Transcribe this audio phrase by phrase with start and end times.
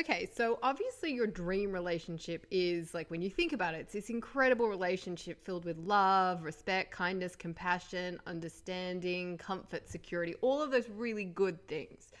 [0.00, 4.08] Okay, so obviously your dream relationship is like when you think about it, it's this
[4.08, 11.24] incredible relationship filled with love, respect, kindness, compassion, understanding, comfort, security, all of those really
[11.24, 12.12] good things.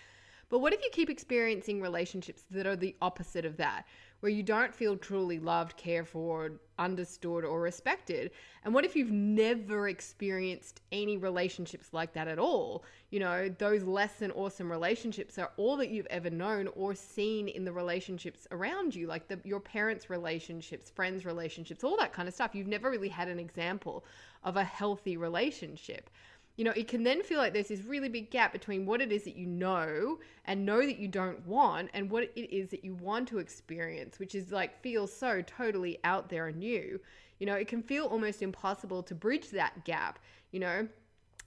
[0.50, 3.86] But what if you keep experiencing relationships that are the opposite of that?
[4.20, 8.32] where you don't feel truly loved, cared for, understood, or respected?
[8.64, 12.84] And what if you've never experienced any relationships like that at all?
[13.10, 17.46] You know, those less than awesome relationships are all that you've ever known or seen
[17.46, 22.26] in the relationships around you, like the, your parents' relationships, friends' relationships, all that kind
[22.26, 22.54] of stuff.
[22.54, 24.04] You've never really had an example
[24.42, 26.10] of a healthy relationship
[26.60, 29.10] you know, it can then feel like there's this really big gap between what it
[29.10, 32.84] is that you know and know that you don't want and what it is that
[32.84, 37.00] you want to experience, which is like feels so totally out there and new.
[37.38, 40.18] You know, it can feel almost impossible to bridge that gap,
[40.50, 40.86] you know,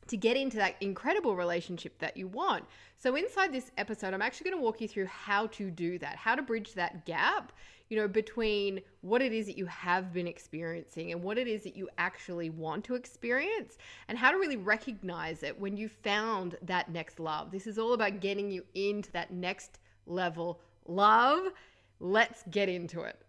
[0.07, 2.65] to get into that incredible relationship that you want.
[2.97, 6.15] So, inside this episode, I'm actually going to walk you through how to do that,
[6.15, 7.51] how to bridge that gap
[7.93, 11.63] you know, between what it is that you have been experiencing and what it is
[11.63, 16.55] that you actually want to experience and how to really recognize it when you found
[16.63, 17.51] that next love.
[17.51, 21.51] This is all about getting you into that next level love.
[21.99, 23.19] Let's get into it.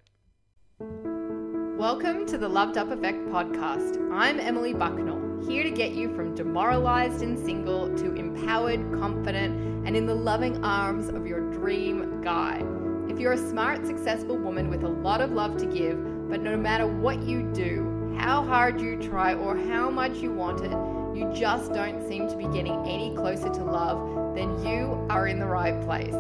[1.76, 4.00] Welcome to the Loved Up Effect podcast.
[4.12, 5.13] I'm Emily Bucknell,
[5.46, 10.64] here to get you from demoralized and single to empowered, confident, and in the loving
[10.64, 12.62] arms of your dream guy.
[13.08, 15.98] If you're a smart, successful woman with a lot of love to give,
[16.30, 20.60] but no matter what you do, how hard you try, or how much you want
[20.60, 20.72] it,
[21.14, 25.38] you just don't seem to be getting any closer to love, then you are in
[25.38, 26.14] the right place.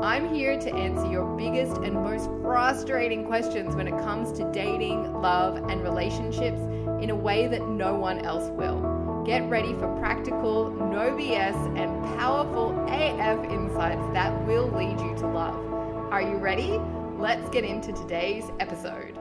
[0.00, 5.12] I'm here to answer your biggest and most frustrating questions when it comes to dating,
[5.20, 6.60] love, and relationships
[7.02, 9.22] in a way that no one else will.
[9.26, 15.26] Get ready for practical, no BS, and powerful AF insights that will lead you to
[15.26, 15.56] love.
[16.12, 16.78] Are you ready?
[17.18, 19.18] Let's get into today's episode.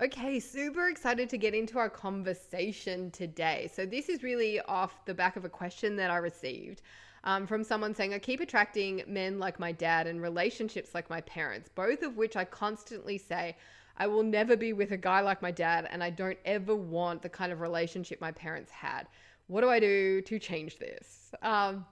[0.00, 3.70] Okay, super excited to get into our conversation today.
[3.72, 6.82] So, this is really off the back of a question that I received
[7.26, 11.20] um, from someone saying, I keep attracting men like my dad and relationships like my
[11.22, 13.56] parents, both of which I constantly say,
[13.96, 17.22] I will never be with a guy like my dad, and I don't ever want
[17.22, 19.08] the kind of relationship my parents had.
[19.46, 21.32] What do I do to change this?
[21.42, 21.86] Um,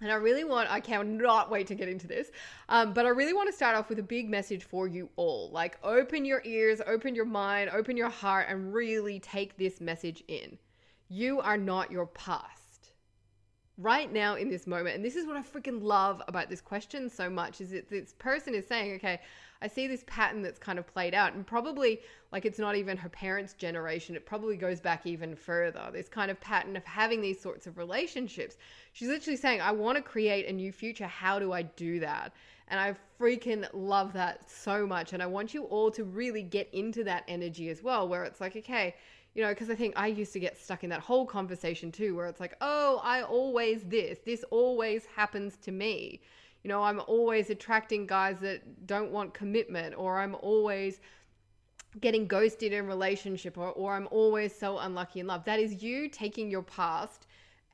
[0.00, 2.30] and I really want, I cannot wait to get into this.
[2.68, 5.50] Um, but I really want to start off with a big message for you all.
[5.50, 10.22] Like, open your ears, open your mind, open your heart, and really take this message
[10.28, 10.58] in.
[11.08, 12.92] You are not your past.
[13.76, 17.08] Right now, in this moment, and this is what I freaking love about this question
[17.08, 19.20] so much, is that this person is saying, okay,
[19.60, 22.96] I see this pattern that's kind of played out, and probably like it's not even
[22.96, 25.88] her parents' generation, it probably goes back even further.
[25.92, 28.56] This kind of pattern of having these sorts of relationships.
[28.92, 31.06] She's literally saying, I want to create a new future.
[31.06, 32.32] How do I do that?
[32.68, 35.12] And I freaking love that so much.
[35.12, 38.40] And I want you all to really get into that energy as well, where it's
[38.40, 38.94] like, okay,
[39.34, 42.14] you know, because I think I used to get stuck in that whole conversation too,
[42.14, 46.20] where it's like, oh, I always this, this always happens to me
[46.68, 51.00] you know, I'm always attracting guys that don't want commitment, or I'm always
[51.98, 55.46] getting ghosted in relationship, or, or I'm always so unlucky in love.
[55.46, 57.26] That is you taking your past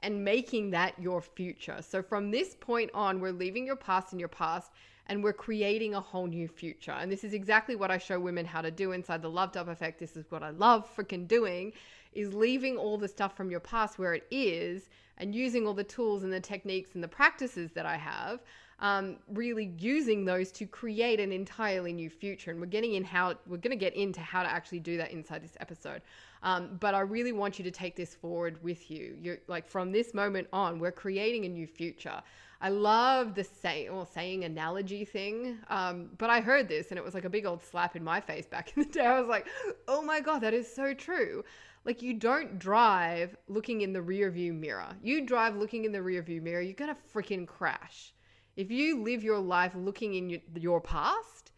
[0.04, 1.78] and making that your future.
[1.82, 4.70] So from this point on, we're leaving your past in your past
[5.08, 6.92] and we're creating a whole new future.
[6.92, 9.66] And this is exactly what I show women how to do inside the loved up
[9.66, 9.98] effect.
[9.98, 11.72] This is what I love freaking doing
[12.12, 14.88] is leaving all the stuff from your past where it is
[15.18, 18.38] and using all the tools and the techniques and the practices that I have
[18.80, 22.50] um, really using those to create an entirely new future.
[22.50, 25.12] And we're getting in how we're going to get into how to actually do that
[25.12, 26.02] inside this episode.
[26.42, 29.16] Um, but I really want you to take this forward with you.
[29.20, 32.22] You're like from this moment on, we're creating a new future.
[32.60, 35.58] I love the saying or saying analogy thing.
[35.68, 38.20] Um, but I heard this and it was like a big old slap in my
[38.20, 39.06] face back in the day.
[39.06, 39.46] I was like,
[39.88, 41.44] oh my God, that is so true.
[41.84, 44.88] Like you don't drive looking in the rear view mirror.
[45.02, 48.14] You drive looking in the rear view mirror, you're gonna freaking crash.
[48.56, 51.52] If you live your life looking in your, your past,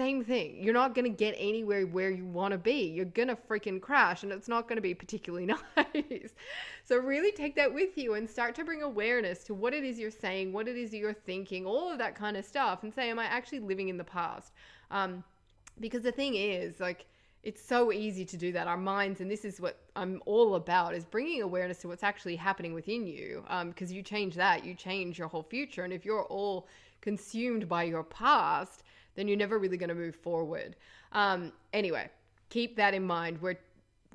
[0.00, 0.56] same thing.
[0.62, 2.84] You're not going to get anywhere where you want to be.
[2.84, 5.46] You're going to freaking crash and it's not going to be particularly
[5.76, 6.34] nice.
[6.84, 9.98] so, really take that with you and start to bring awareness to what it is
[9.98, 13.10] you're saying, what it is you're thinking, all of that kind of stuff, and say,
[13.10, 14.52] Am I actually living in the past?
[14.90, 15.24] Um,
[15.80, 17.06] because the thing is, like,
[17.42, 20.94] it's so easy to do that our minds and this is what i'm all about
[20.94, 24.74] is bringing awareness to what's actually happening within you because um, you change that you
[24.74, 26.68] change your whole future and if you're all
[27.00, 28.82] consumed by your past
[29.14, 30.76] then you're never really going to move forward
[31.12, 32.08] um, anyway
[32.50, 33.58] keep that in mind we're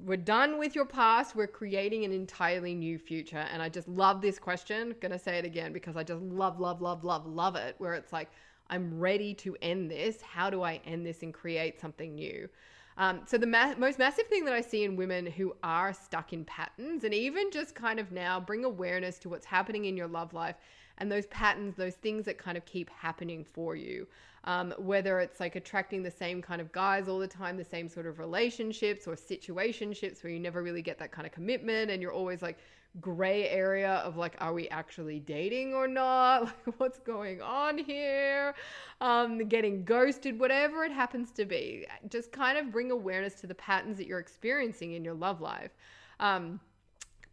[0.03, 1.35] we're done with your past.
[1.35, 3.45] We're creating an entirely new future.
[3.51, 4.93] And I just love this question.
[4.99, 7.75] Gonna say it again because I just love, love, love, love, love it.
[7.77, 8.29] Where it's like,
[8.69, 10.21] I'm ready to end this.
[10.21, 12.49] How do I end this and create something new?
[12.97, 16.31] Um, so the ma- most massive thing that I see in women who are stuck
[16.31, 20.07] in patterns, and even just kind of now bring awareness to what's happening in your
[20.07, 20.55] love life
[20.97, 24.07] and those patterns, those things that kind of keep happening for you.
[24.45, 27.89] Um, whether it's like attracting the same kind of guys all the time, the same
[27.89, 31.99] sort of relationships or situationships where you never really get that kind of commitment and
[31.99, 32.59] you're always like
[33.01, 36.53] gray area of like, are we actually dating or not?
[36.65, 38.55] Like, what's going on here?
[39.01, 41.85] Um, getting ghosted, whatever it happens to be.
[42.09, 45.71] Just kind of bring awareness to the patterns that you're experiencing in your love life.
[46.19, 46.59] Um,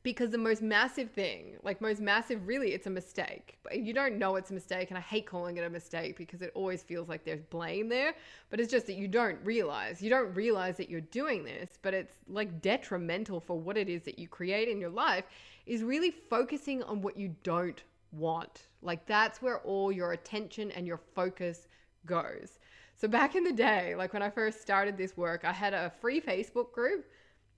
[0.03, 3.59] because the most massive thing, like most massive, really, it's a mistake.
[3.73, 6.51] You don't know it's a mistake, and I hate calling it a mistake because it
[6.55, 8.15] always feels like there's blame there.
[8.51, 10.03] But it's just that you don't realize.
[10.03, 14.03] You don't realize that you're doing this, but it's like detrimental for what it is
[14.03, 15.25] that you create in your life.
[15.67, 18.67] Is really focusing on what you don't want.
[18.83, 21.69] Like that's where all your attention and your focus
[22.05, 22.59] goes.
[22.95, 25.93] So back in the day, like when I first started this work, I had a
[26.01, 27.07] free Facebook group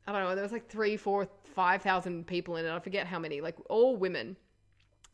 [0.07, 2.71] I don't know, there was like three, four, five thousand people in it.
[2.71, 4.37] I forget how many, like all women.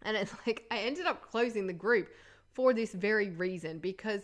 [0.03, 2.09] And it's like I ended up closing the group
[2.53, 4.23] for this very reason because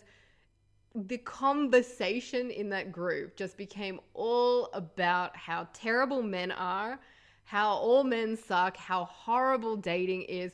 [0.94, 6.98] the conversation in that group just became all about how terrible men are,
[7.46, 10.52] how all men suck, how horrible dating is,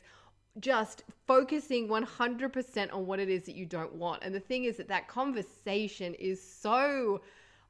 [0.59, 4.23] just focusing 100% on what it is that you don't want.
[4.23, 7.21] And the thing is that that conversation is so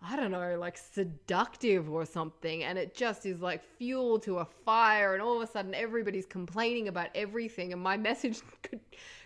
[0.05, 2.63] I don't know, like seductive or something.
[2.65, 5.13] And it just is like fuel to a fire.
[5.13, 7.71] And all of a sudden, everybody's complaining about everything.
[7.71, 8.81] And my message could,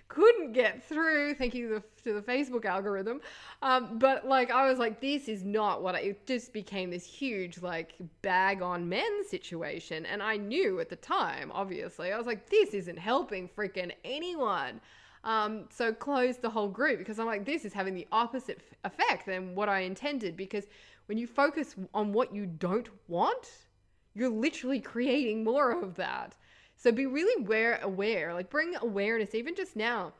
[0.07, 1.36] couldn't get through.
[1.36, 3.21] Thank you to the, Facebook algorithm.
[3.62, 7.06] Um, but like, I was like, this is not what I, it just became this
[7.06, 10.06] huge, like, bag on men situation.
[10.06, 14.80] And I knew at the time, obviously, I was like, this isn't helping freaking anyone.
[15.24, 19.25] Um, so close the whole group because I'm like, this is having the opposite effect
[19.25, 20.38] than what I intended.
[20.38, 20.65] Because
[21.07, 23.50] when you focus on what you don't want,
[24.15, 26.36] you're literally creating more of that.
[26.77, 30.13] So be really aware, aware, like bring awareness, even just now,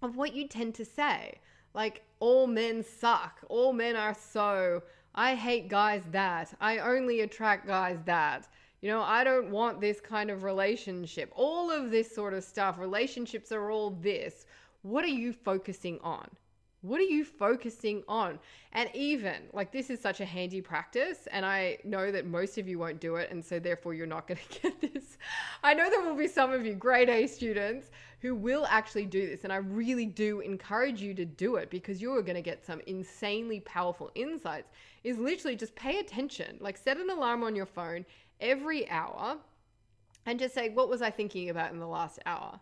[0.00, 1.40] of what you tend to say.
[1.74, 3.40] Like, all men suck.
[3.48, 4.82] All men are so.
[5.14, 6.54] I hate guys that.
[6.60, 8.48] I only attract guys that
[8.80, 11.30] you know, I don't want this kind of relationship.
[11.34, 12.78] All of this sort of stuff.
[12.78, 14.46] Relationships are all this.
[14.82, 16.28] What are you focusing on?
[16.82, 18.38] What are you focusing on?
[18.72, 22.66] And even like this is such a handy practice, and I know that most of
[22.66, 25.18] you won't do it, and so therefore you're not going to get this.
[25.62, 27.90] I know there will be some of you, grade A students,
[28.20, 32.00] who will actually do this, and I really do encourage you to do it because
[32.00, 34.70] you are going to get some insanely powerful insights.
[35.04, 38.04] Is literally just pay attention, like set an alarm on your phone
[38.40, 39.38] every hour
[40.26, 42.60] and just say, what was I thinking about in the last hour?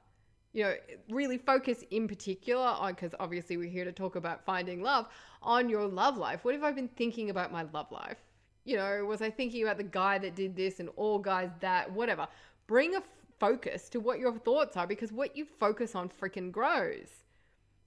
[0.59, 0.75] You know,
[1.09, 5.07] really focus in particular on, because obviously we're here to talk about finding love,
[5.41, 6.45] on your love life.
[6.45, 8.19] What have I been thinking about my love life?
[8.65, 11.93] You know, was I thinking about the guy that did this and all guys that,
[11.93, 12.27] whatever.
[12.67, 13.03] Bring a
[13.39, 17.09] focus to what your thoughts are because what you focus on freaking grows.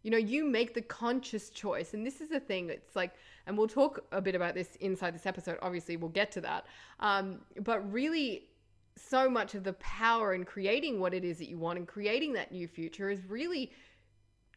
[0.03, 1.93] You know, you make the conscious choice.
[1.93, 3.11] And this is the thing, it's like,
[3.47, 5.57] and we'll talk a bit about this inside this episode.
[5.61, 6.67] Obviously, we'll get to that.
[7.01, 8.47] Um, but really,
[8.95, 12.33] so much of the power in creating what it is that you want and creating
[12.33, 13.71] that new future is really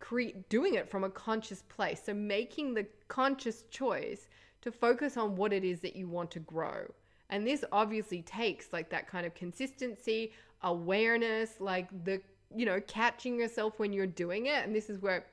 [0.01, 2.03] cre- doing it from a conscious place.
[2.05, 4.29] So, making the conscious choice
[4.63, 6.87] to focus on what it is that you want to grow.
[7.31, 12.21] And this obviously takes like that kind of consistency, awareness, like the,
[12.55, 14.65] you know, catching yourself when you're doing it.
[14.65, 15.25] And this is where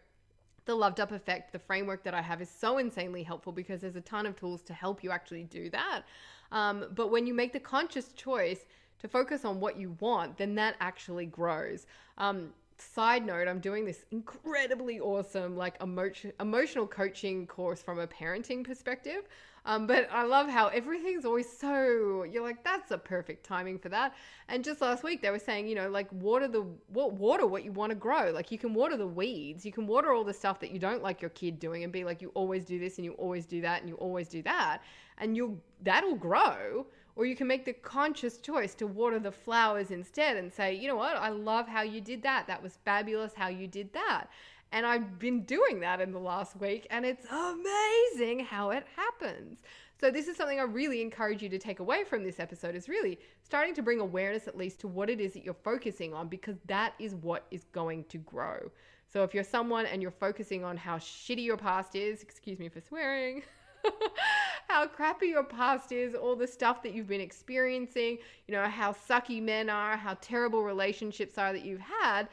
[0.65, 3.95] the loved up effect, the framework that I have is so insanely helpful because there's
[3.95, 6.03] a ton of tools to help you actually do that.
[6.51, 8.65] Um, but when you make the conscious choice
[9.01, 11.85] to focus on what you want, then that actually grows.
[12.17, 18.07] Um, side note, I'm doing this incredibly awesome, like emotion, emotional coaching course from a
[18.07, 19.27] parenting perspective.
[19.63, 23.89] Um, but I love how everything's always so you're like that's a perfect timing for
[23.89, 24.15] that.
[24.47, 27.63] And just last week they were saying, you know, like water the what water what
[27.63, 28.31] you want to grow.
[28.31, 31.03] Like you can water the weeds, you can water all the stuff that you don't
[31.03, 33.61] like your kid doing, and be like you always do this and you always do
[33.61, 34.79] that and you always do that,
[35.19, 36.87] and you'll that'll grow.
[37.15, 40.87] Or you can make the conscious choice to water the flowers instead and say, you
[40.87, 42.47] know what, I love how you did that.
[42.47, 44.27] That was fabulous how you did that.
[44.71, 49.57] And I've been doing that in the last week, and it's amazing how it happens.
[49.99, 52.89] So, this is something I really encourage you to take away from this episode is
[52.89, 56.27] really starting to bring awareness, at least, to what it is that you're focusing on,
[56.27, 58.71] because that is what is going to grow.
[59.11, 62.69] So, if you're someone and you're focusing on how shitty your past is, excuse me
[62.69, 63.43] for swearing,
[64.67, 68.91] how crappy your past is, all the stuff that you've been experiencing, you know, how
[68.91, 72.27] sucky men are, how terrible relationships are that you've had,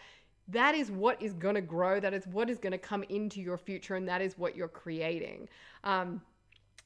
[0.48, 2.00] that is what is going to grow.
[2.00, 4.66] That is what is going to come into your future, and that is what you're
[4.66, 5.48] creating.
[5.84, 6.22] Um,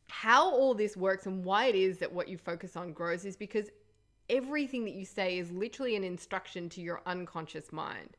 [0.09, 3.37] how all this works and why it is that what you focus on grows is
[3.37, 3.71] because
[4.29, 8.17] everything that you say is literally an instruction to your unconscious mind.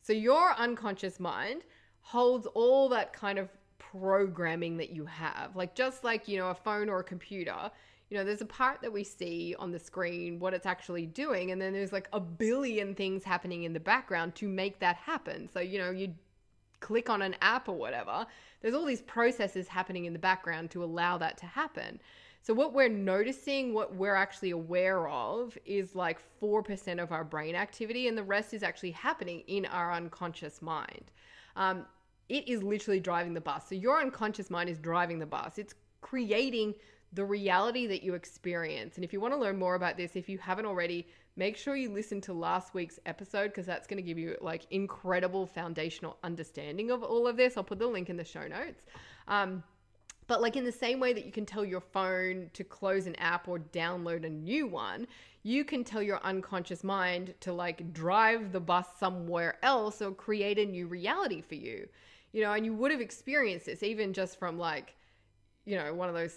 [0.00, 1.62] So, your unconscious mind
[2.00, 5.56] holds all that kind of programming that you have.
[5.56, 7.70] Like, just like, you know, a phone or a computer,
[8.10, 11.50] you know, there's a part that we see on the screen, what it's actually doing,
[11.50, 15.48] and then there's like a billion things happening in the background to make that happen.
[15.52, 16.14] So, you know, you
[16.80, 18.26] click on an app or whatever,
[18.60, 22.00] there's all these processes happening in the background to allow that to happen.
[22.42, 27.54] So, what we're noticing, what we're actually aware of, is like 4% of our brain
[27.54, 31.10] activity, and the rest is actually happening in our unconscious mind.
[31.56, 31.86] Um,
[32.28, 33.68] it is literally driving the bus.
[33.68, 35.58] So, your unconscious mind is driving the bus.
[35.58, 36.74] It's creating
[37.12, 38.96] the reality that you experience.
[38.96, 41.76] And if you want to learn more about this, if you haven't already, make sure
[41.76, 46.18] you listen to last week's episode because that's going to give you like incredible foundational
[46.24, 47.56] understanding of all of this.
[47.56, 48.82] I'll put the link in the show notes.
[49.28, 49.62] Um,
[50.26, 53.14] but like in the same way that you can tell your phone to close an
[53.16, 55.06] app or download a new one,
[55.42, 60.58] you can tell your unconscious mind to like drive the bus somewhere else or create
[60.58, 61.86] a new reality for you.
[62.34, 64.96] You know, and you would have experienced this even just from like,
[65.64, 66.34] you know, one of those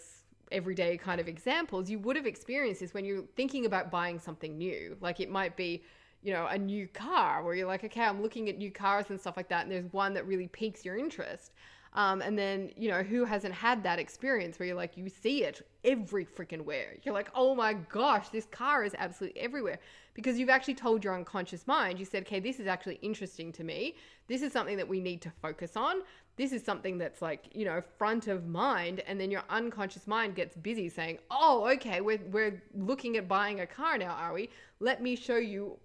[0.51, 1.89] everyday kind of examples.
[1.89, 4.95] You would have experienced this when you're thinking about buying something new.
[5.01, 5.83] Like it might be,
[6.21, 9.19] you know, a new car where you're like, okay, I'm looking at new cars and
[9.19, 11.51] stuff like that, and there's one that really piques your interest.
[11.93, 15.43] Um, and then, you know, who hasn't had that experience where you're like, you see
[15.43, 16.95] it every freaking where?
[17.03, 19.79] You're like, oh my gosh, this car is absolutely everywhere.
[20.13, 23.63] Because you've actually told your unconscious mind, you said, okay, this is actually interesting to
[23.63, 23.95] me.
[24.27, 26.01] This is something that we need to focus on.
[26.35, 29.01] This is something that's like, you know, front of mind.
[29.07, 33.61] And then your unconscious mind gets busy saying, oh, okay, we're, we're looking at buying
[33.61, 34.49] a car now, are we?
[34.79, 35.77] Let me show you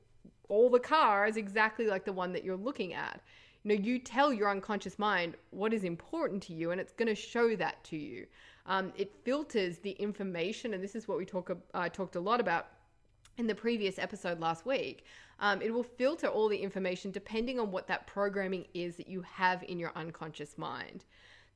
[0.48, 3.22] all the cars exactly like the one that you're looking at
[3.62, 7.08] you know you tell your unconscious mind what is important to you and it's going
[7.08, 8.26] to show that to you
[8.66, 12.40] um, it filters the information and this is what we talk uh, talked a lot
[12.40, 12.68] about
[13.38, 15.04] in the previous episode last week
[15.40, 19.22] um, it will filter all the information depending on what that programming is that you
[19.22, 21.04] have in your unconscious mind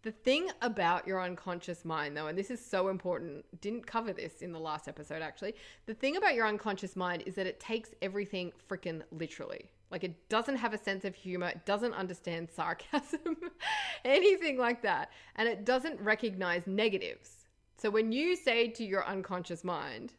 [0.02, 4.40] the thing about your unconscious mind, though, and this is so important, didn't cover this
[4.40, 5.56] in the last episode actually.
[5.86, 9.68] The thing about your unconscious mind is that it takes everything freaking literally.
[9.90, 13.36] Like it doesn't have a sense of humor, it doesn't understand sarcasm,
[14.04, 15.10] anything like that.
[15.36, 17.46] And it doesn't recognize negatives.
[17.78, 20.14] So when you say to your unconscious mind,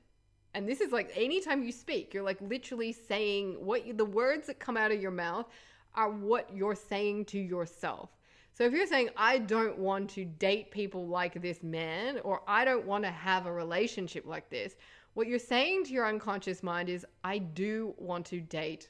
[0.53, 4.47] and this is like anytime you speak, you're like literally saying what you, the words
[4.47, 5.47] that come out of your mouth
[5.95, 8.09] are what you're saying to yourself.
[8.53, 12.65] So if you're saying, I don't want to date people like this man, or I
[12.65, 14.75] don't want to have a relationship like this,
[15.13, 18.89] what you're saying to your unconscious mind is, I do want to date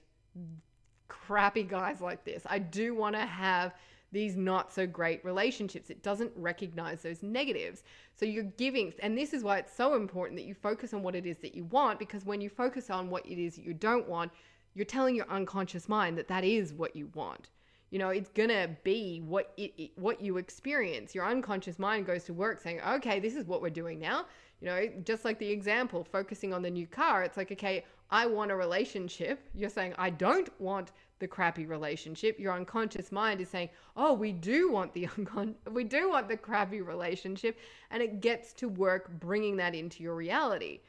[1.08, 2.44] crappy guys like this.
[2.46, 3.74] I do want to have
[4.12, 5.90] these not so great relationships.
[5.90, 7.84] It doesn't recognize those negatives.
[8.16, 11.16] So you're giving, and this is why it's so important that you focus on what
[11.16, 13.74] it is that you want, because when you focus on what it is that you
[13.74, 14.32] don't want,
[14.74, 17.50] you're telling your unconscious mind that that is what you want.
[17.90, 21.16] You know, it's gonna be what it, it what you experience.
[21.16, 24.26] Your unconscious mind goes to work saying, "Okay, this is what we're doing now."
[24.62, 28.26] You know, just like the example, focusing on the new car, it's like, okay, I
[28.26, 29.40] want a relationship.
[29.54, 32.40] You're saying, I don't want the crappy relationship.
[32.40, 36.38] Your unconscious mind is saying, "Oh, we do want the uncon- we do want the
[36.38, 37.58] crappy relationship,"
[37.92, 40.82] and it gets to work bringing that into your reality.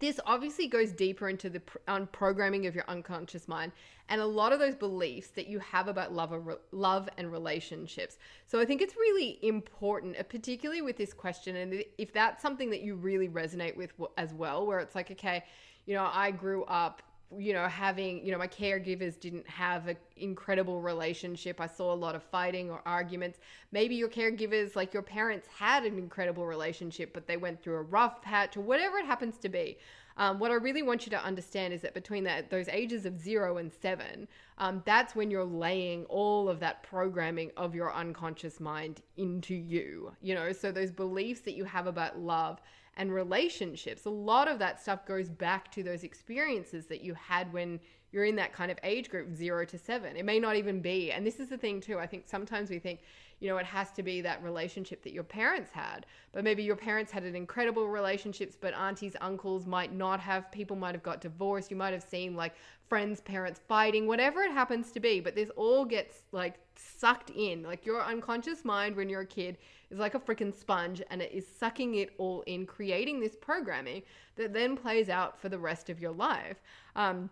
[0.00, 3.72] This obviously goes deeper into the um, programming of your unconscious mind
[4.08, 6.34] and a lot of those beliefs that you have about love,
[6.72, 8.16] love and relationships.
[8.46, 12.70] So I think it's really important, uh, particularly with this question, and if that's something
[12.70, 15.44] that you really resonate with as well, where it's like, okay,
[15.86, 17.02] you know, I grew up
[17.38, 21.60] you know, having, you know, my caregivers didn't have an incredible relationship.
[21.60, 23.38] I saw a lot of fighting or arguments.
[23.70, 27.82] Maybe your caregivers, like your parents, had an incredible relationship, but they went through a
[27.82, 29.78] rough patch or whatever it happens to be.
[30.16, 33.18] Um, what I really want you to understand is that between that those ages of
[33.18, 38.60] zero and seven, um, that's when you're laying all of that programming of your unconscious
[38.60, 40.12] mind into you.
[40.20, 42.60] You know, so those beliefs that you have about love
[42.96, 44.04] and relationships.
[44.04, 47.80] A lot of that stuff goes back to those experiences that you had when
[48.12, 50.16] you're in that kind of age group, zero to seven.
[50.16, 51.12] It may not even be.
[51.12, 51.98] And this is the thing, too.
[51.98, 53.00] I think sometimes we think,
[53.40, 56.06] you know, it has to be that relationship that your parents had.
[56.32, 60.52] But maybe your parents had an incredible relationships, but aunties, uncles might not have.
[60.52, 61.70] People might have got divorced.
[61.70, 62.54] You might have seen like
[62.88, 65.20] friends, parents fighting, whatever it happens to be.
[65.20, 67.62] But this all gets like sucked in.
[67.62, 69.56] Like your unconscious mind when you're a kid
[69.90, 74.02] is like a freaking sponge and it is sucking it all in, creating this programming
[74.36, 76.60] that then plays out for the rest of your life.
[76.94, 77.30] Um,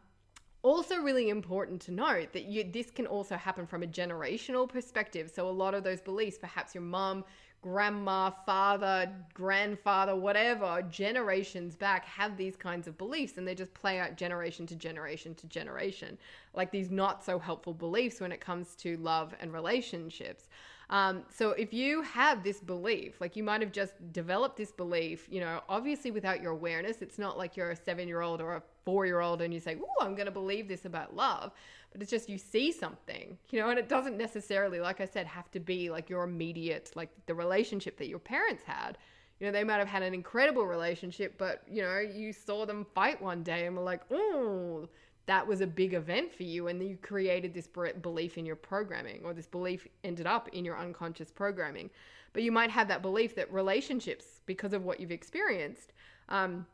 [0.69, 5.31] also really important to note that you, this can also happen from a generational perspective.
[5.35, 7.25] So a lot of those beliefs perhaps your mom
[7.61, 13.99] grandma father grandfather whatever generations back have these kinds of beliefs and they just play
[13.99, 16.19] out generation to generation to generation.
[16.55, 20.49] Like these not so helpful beliefs when it comes to love and relationships
[20.91, 25.29] um, so if you have this belief, like you might have just developed this belief,
[25.31, 28.57] you know, obviously without your awareness, it's not like you're a seven year old or
[28.57, 31.53] a four year old and you say, Oh, I'm going to believe this about love.
[31.93, 35.27] But it's just you see something, you know, and it doesn't necessarily, like I said,
[35.27, 38.97] have to be like your immediate, like the relationship that your parents had.
[39.41, 42.87] You know, they might have had an incredible relationship, but, you know, you saw them
[42.95, 44.89] fight one day and were like, Oh,
[45.29, 47.69] that was a big event for you and you created this
[48.01, 51.91] belief in your programming or this belief ended up in your unconscious programming.
[52.33, 55.93] But you might have that belief that relationships because of what you've experienced
[56.31, 56.67] um,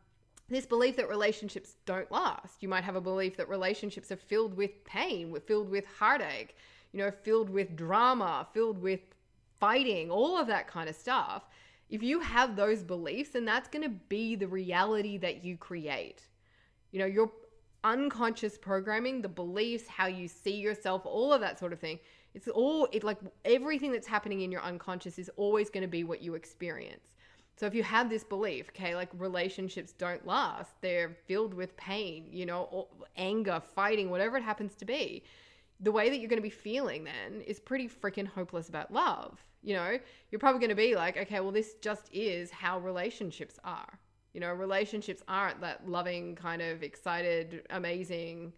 [0.49, 2.62] this belief that relationships don't last.
[2.62, 6.54] You might have a belief that relationships are filled with pain filled with heartache
[6.92, 9.00] you know filled with drama filled with
[9.58, 11.49] fighting all of that kind of stuff.
[11.90, 16.23] If you have those beliefs then that's going to be the reality that you create.
[16.92, 17.32] You know your
[17.84, 22.00] unconscious programming, the beliefs, how you see yourself, all of that sort of thing.
[22.34, 26.02] It's all it like everything that's happening in your unconscious is always going to be
[26.02, 27.12] what you experience.
[27.56, 32.26] So if you have this belief, okay, like relationships don't last, they're filled with pain,
[32.32, 35.22] you know, anger, fighting, whatever it happens to be,
[35.78, 39.38] the way that you're going to be feeling then is pretty freaking hopeless about love.
[39.62, 39.98] You know,
[40.30, 44.00] you're probably going to be like, okay, well, this just is how relationships are.
[44.34, 48.52] You know, relationships aren't that loving, kind of excited, amazing,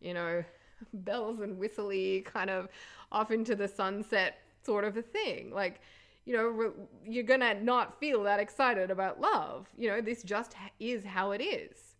[0.00, 0.44] you know,
[0.92, 2.68] bells and whistly kind of
[3.10, 5.50] off into the sunset sort of a thing.
[5.52, 5.80] Like,
[6.24, 6.70] you know, re-
[7.04, 9.68] you're going to not feel that excited about love.
[9.76, 11.96] You know, this just is how it is.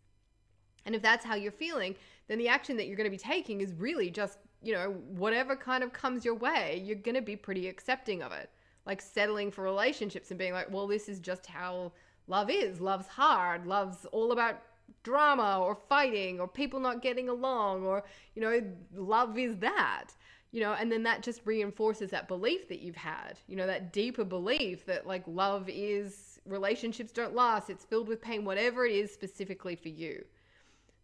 [0.85, 1.95] And if that's how you're feeling,
[2.29, 5.57] then the action that you're going to be taking is really just, you know, whatever
[5.57, 8.51] kind of comes your way, you're going to be pretty accepting of it.
[8.85, 11.93] Like settling for relationships and being like, well, this is just how
[12.27, 12.81] love is.
[12.81, 13.67] Love's hard.
[13.67, 14.63] Love's all about
[15.03, 18.05] drama or fighting or people not getting along or,
[18.35, 18.63] you know,
[18.95, 20.09] love is that.
[20.51, 23.91] You know, and then that just reinforces that belief that you've had, you know, that
[23.91, 28.95] deeper belief that like love is relationships don't last, it's filled with pain, whatever it
[28.95, 30.23] is specifically for you.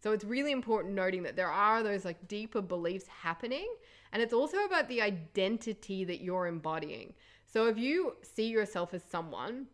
[0.02, 3.66] So it's really important noting that there are those like deeper beliefs happening.
[4.12, 7.14] And it's also about the identity that you're embodying.
[7.46, 9.66] So if you see yourself as someone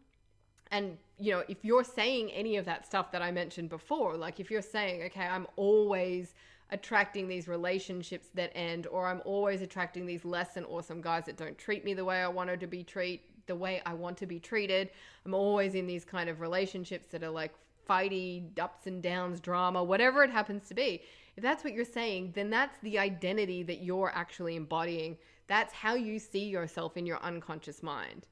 [0.70, 4.40] and you know if you're saying any of that stuff that i mentioned before like
[4.40, 6.34] if you're saying okay i'm always
[6.70, 11.36] attracting these relationships that end or i'm always attracting these less than awesome guys that
[11.36, 14.26] don't treat me the way i wanted to be treat the way i want to
[14.26, 14.90] be treated
[15.24, 17.52] i'm always in these kind of relationships that are like
[17.88, 21.02] fighty ups and downs drama whatever it happens to be.
[21.36, 25.18] If that's what you're saying then that's the identity that you're actually embodying.
[25.46, 28.26] That's how you see yourself in your unconscious mind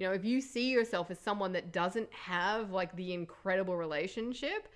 [0.00, 4.66] you know, if you see yourself as someone that doesn't have like the incredible relationship,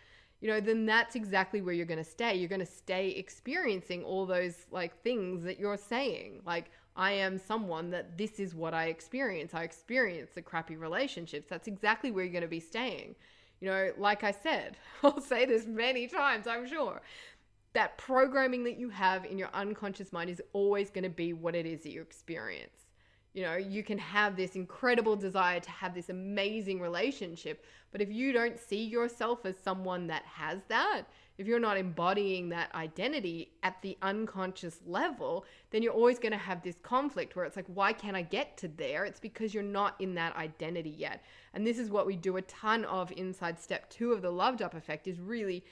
[0.43, 2.35] you know, then that's exactly where you're going to stay.
[2.35, 6.43] You're going to stay experiencing all those like things that you're saying.
[6.45, 9.55] Like, I am someone that this is what I experience.
[9.55, 11.47] I experience the crappy relationships.
[11.49, 13.15] That's exactly where you're going to be staying.
[13.63, 17.01] You know, like I said, I'll say this many times, I'm sure.
[17.73, 21.55] That programming that you have in your unconscious mind is always going to be what
[21.55, 22.84] it is that you experience.
[23.35, 28.11] You know, you can have this incredible desire to have this amazing relationship, but if
[28.11, 31.03] you don't see yourself as someone that has that,
[31.37, 36.39] if you're not embodying that identity at the unconscious level, then you're always going to
[36.39, 39.05] have this conflict where it's like, why can't I get to there?
[39.05, 41.25] It's because you're not in that identity yet.
[41.55, 44.63] And this is what we do a ton of inside step two of the loved
[44.63, 45.65] up effect is really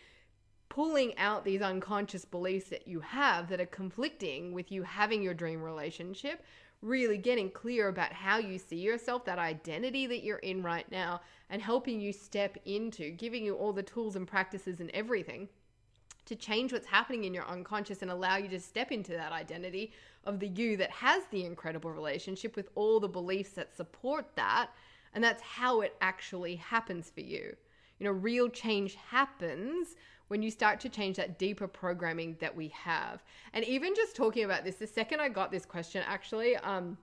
[0.68, 5.34] pulling out these unconscious beliefs that you have that are conflicting with you having your
[5.34, 6.42] dream relationship
[6.82, 11.20] really getting clear about how you see yourself, that identity that you're in right now,
[11.48, 15.48] and helping you step into giving you all the tools and practices and everything
[16.24, 19.92] to change what's happening in your unconscious and allow you to step into that identity
[20.24, 24.70] of the you that has the incredible relationship with all the beliefs that support that.
[25.14, 27.56] And that's how it actually happens for you.
[27.98, 29.94] You know, real change happens
[30.32, 33.22] when you start to change that deeper programming that we have.
[33.52, 36.96] And even just talking about this, the second I got this question, actually, um,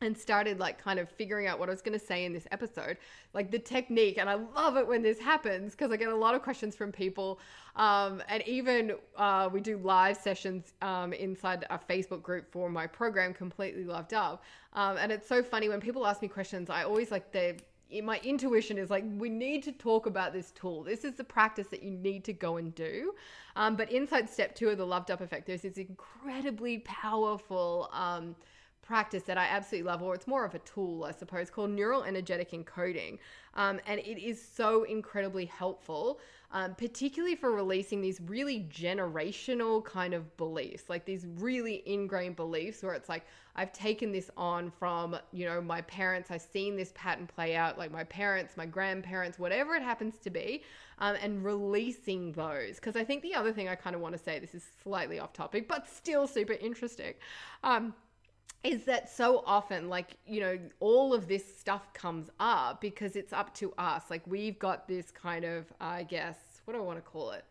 [0.00, 2.46] and started like kind of figuring out what I was going to say in this
[2.50, 2.96] episode,
[3.34, 4.16] like the technique.
[4.16, 6.92] And I love it when this happens because I get a lot of questions from
[6.92, 7.40] people.
[7.76, 12.86] Um, and even uh, we do live sessions um, inside a Facebook group for my
[12.86, 14.42] program, Completely Loved Up.
[14.72, 17.58] Um, and it's so funny when people ask me questions, I always like the
[18.00, 21.66] my intuition is like we need to talk about this tool this is the practice
[21.68, 23.14] that you need to go and do
[23.56, 28.34] um, but inside step two of the loved up effect there's this incredibly powerful um,
[28.82, 32.02] practice that I absolutely love, or it's more of a tool, I suppose, called neural
[32.02, 33.18] energetic encoding.
[33.54, 40.12] Um, and it is so incredibly helpful, um, particularly for releasing these really generational kind
[40.14, 45.16] of beliefs, like these really ingrained beliefs where it's like, I've taken this on from,
[45.32, 49.38] you know, my parents, I've seen this pattern play out, like my parents, my grandparents,
[49.38, 50.62] whatever it happens to be,
[50.98, 52.76] um, and releasing those.
[52.76, 55.18] Because I think the other thing I kind of want to say, this is slightly
[55.18, 57.14] off topic, but still super interesting.
[57.62, 57.94] Um,
[58.64, 63.32] is that so often like you know all of this stuff comes up because it's
[63.32, 66.96] up to us like we've got this kind of i guess what do i want
[66.96, 67.44] to call it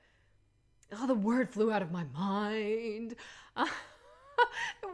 [0.93, 3.15] oh the word flew out of my mind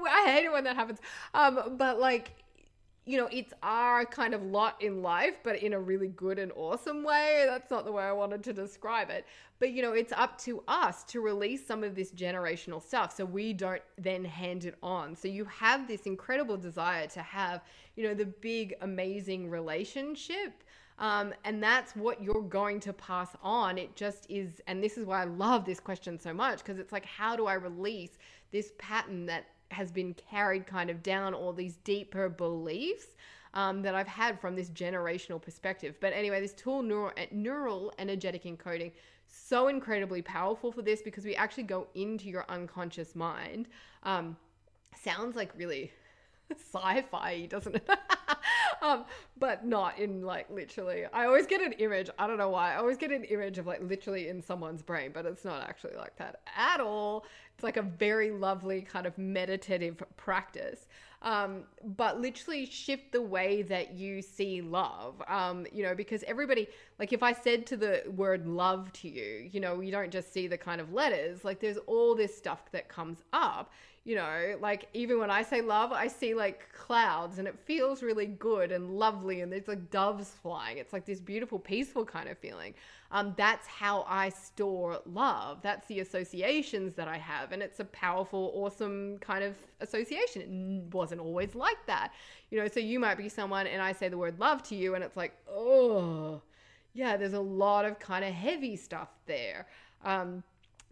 [0.07, 0.99] i hate it when that happens
[1.33, 2.31] um but like
[3.07, 6.51] you know, it's our kind of lot in life, but in a really good and
[6.57, 7.45] awesome way.
[7.47, 9.25] That's not the way I wanted to describe it.
[9.59, 13.23] But, you know, it's up to us to release some of this generational stuff so
[13.23, 15.15] we don't then hand it on.
[15.15, 17.61] So you have this incredible desire to have,
[17.95, 20.65] you know, the big, amazing relationship.
[20.99, 23.77] Um, and that's what you're going to pass on.
[23.77, 24.59] It just is.
[24.67, 27.45] And this is why I love this question so much because it's like, how do
[27.45, 28.17] I release
[28.51, 33.07] this pattern that has been carried kind of down all these deeper beliefs
[33.53, 35.95] um, that I've had from this generational perspective.
[35.99, 38.91] But anyway, this tool, neural, neural energetic encoding,
[39.27, 43.67] so incredibly powerful for this because we actually go into your unconscious mind.
[44.03, 44.37] Um,
[44.95, 45.91] sounds like really
[46.73, 47.89] sci-fi, doesn't it?
[48.81, 49.05] um,
[49.37, 51.05] but not in like literally.
[51.11, 52.09] I always get an image.
[52.17, 52.73] I don't know why.
[52.73, 55.95] I always get an image of like literally in someone's brain, but it's not actually
[55.95, 57.25] like that at all.
[57.55, 60.87] It's like a very lovely kind of meditative practice.
[61.23, 65.21] Um, but literally shift the way that you see love.
[65.27, 66.67] Um, you know, because everybody,
[66.99, 70.31] like if I said to the word love to you, you know, you don't just
[70.31, 73.71] see the kind of letters, like there's all this stuff that comes up
[74.07, 78.01] you know, like even when I say love, I see like clouds and it feels
[78.01, 80.77] really good and lovely and there's like doves flying.
[80.77, 82.73] It's like this beautiful, peaceful kind of feeling.
[83.11, 85.57] Um, that's how I store love.
[85.61, 87.51] That's the associations that I have.
[87.51, 90.87] And it's a powerful, awesome kind of association.
[90.87, 92.13] It wasn't always like that.
[92.49, 94.95] You know, so you might be someone and I say the word love to you
[94.95, 96.41] and it's like, oh,
[96.93, 99.67] yeah, there's a lot of kind of heavy stuff there.
[100.05, 100.43] Um,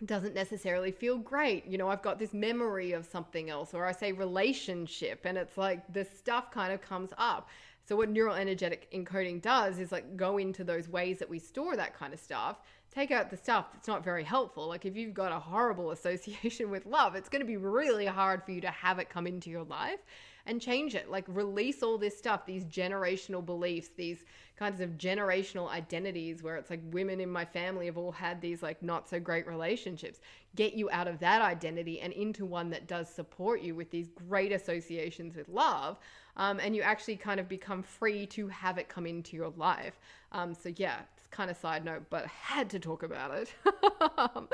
[0.04, 1.66] doesn't necessarily feel great.
[1.66, 5.58] You know, I've got this memory of something else, or I say relationship, and it's
[5.58, 7.50] like this stuff kind of comes up.
[7.88, 11.76] So, what neural energetic encoding does is like go into those ways that we store
[11.78, 12.58] that kind of stuff,
[12.94, 14.68] take out the stuff that's not very helpful.
[14.68, 18.44] Like, if you've got a horrible association with love, it's going to be really hard
[18.44, 20.00] for you to have it come into your life
[20.46, 21.10] and change it.
[21.10, 24.26] Like release all this stuff, these generational beliefs, these
[24.58, 28.64] kinds of generational identities where it's like women in my family have all had these
[28.64, 30.20] like not so great relationships.
[30.56, 34.10] Get you out of that identity and into one that does support you with these
[34.10, 36.00] great associations with love.
[36.38, 40.00] Um, and you actually kind of become free to have it come into your life.
[40.32, 43.54] Um, so yeah, it's kind of side note, but I had to talk about it.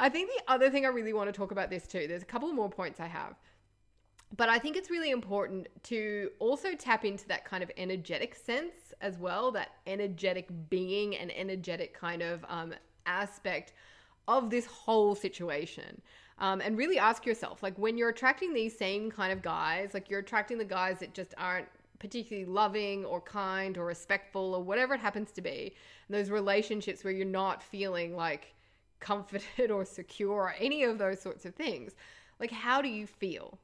[0.00, 2.26] I think the other thing I really want to talk about this too, there's a
[2.26, 3.34] couple more points I have.
[4.36, 8.94] But I think it's really important to also tap into that kind of energetic sense
[9.00, 12.72] as well, that energetic being and energetic kind of um,
[13.04, 13.74] aspect
[14.28, 16.00] of this whole situation.
[16.38, 20.08] Um, and really ask yourself, like, when you're attracting these same kind of guys, like,
[20.08, 21.68] you're attracting the guys that just aren't
[21.98, 25.74] particularly loving or kind or respectful or whatever it happens to be,
[26.08, 28.54] and those relationships where you're not feeling like
[29.00, 31.94] comforted or secure or any of those sorts of things,
[32.40, 33.58] like, how do you feel?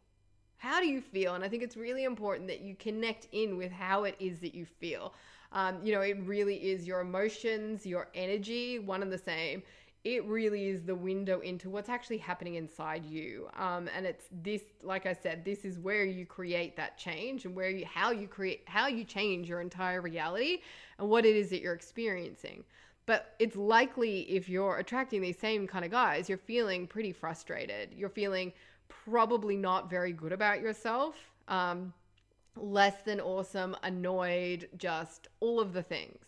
[0.58, 1.34] How do you feel?
[1.34, 4.54] And I think it's really important that you connect in with how it is that
[4.54, 5.14] you feel.
[5.52, 9.62] Um, you know, it really is your emotions, your energy, one and the same.
[10.04, 13.48] It really is the window into what's actually happening inside you.
[13.56, 17.54] Um, and it's this, like I said, this is where you create that change and
[17.54, 20.58] where you, how you create, how you change your entire reality
[20.98, 22.64] and what it is that you're experiencing.
[23.06, 27.94] But it's likely if you're attracting these same kind of guys, you're feeling pretty frustrated.
[27.96, 28.52] You're feeling
[28.88, 31.14] probably not very good about yourself.
[31.48, 31.92] Um,
[32.56, 36.18] less than awesome, annoyed, just all of the things.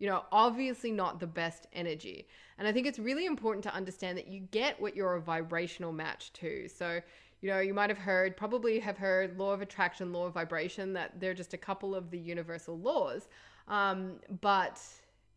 [0.00, 2.26] you know, obviously not the best energy.
[2.58, 5.92] And I think it's really important to understand that you get what you're a vibrational
[5.92, 6.68] match to.
[6.68, 7.00] So,
[7.42, 10.94] you know, you might have heard, probably have heard law of attraction, law of vibration,
[10.94, 13.28] that they're just a couple of the universal laws.
[13.68, 14.80] Um, but,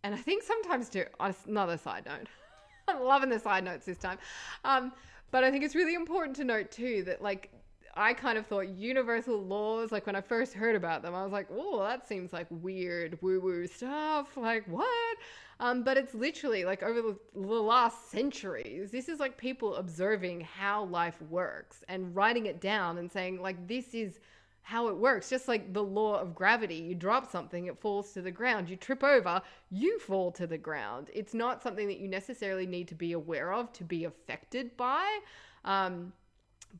[0.04, 1.06] and I think sometimes too,
[1.46, 2.28] another side note,
[2.88, 4.18] I'm loving the side notes this time.
[4.64, 4.94] Um,
[5.34, 7.50] but I think it's really important to note too that like
[7.96, 11.32] I kind of thought universal laws, like when I first heard about them, I was
[11.32, 14.38] like, oh, that seems like weird woo woo stuff.
[14.38, 15.18] Like, what?
[15.60, 20.42] Um, but it's literally like over the, the last centuries, this is like people observing
[20.42, 24.20] how life works and writing it down and saying, like, this is
[24.64, 25.30] how it works.
[25.30, 26.76] Just like the law of gravity.
[26.76, 28.70] You drop something, it falls to the ground.
[28.70, 31.10] You trip over, you fall to the ground.
[31.14, 35.20] It's not something that you necessarily need to be aware of to be affected by.
[35.66, 36.14] Um,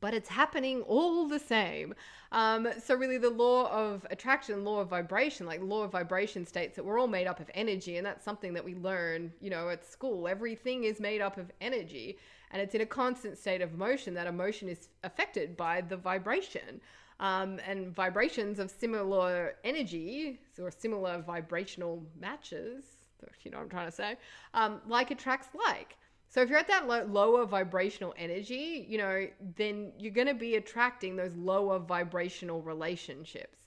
[0.00, 1.94] but it's happening all the same.
[2.32, 6.74] Um, so really, the law of attraction, law of vibration, like law of vibration states
[6.76, 9.68] that we're all made up of energy, and that's something that we learn, you know,
[9.68, 10.26] at school.
[10.26, 12.18] Everything is made up of energy,
[12.50, 14.14] and it's in a constant state of motion.
[14.14, 16.80] That emotion is affected by the vibration.
[17.20, 22.84] Um, and vibrations of similar energy or similar vibrational matches,
[23.42, 24.16] you know what I'm trying to say,
[24.52, 25.96] um, like attracts like.
[26.28, 30.34] So if you're at that lo- lower vibrational energy, you know, then you're going to
[30.34, 33.58] be attracting those lower vibrational relationships.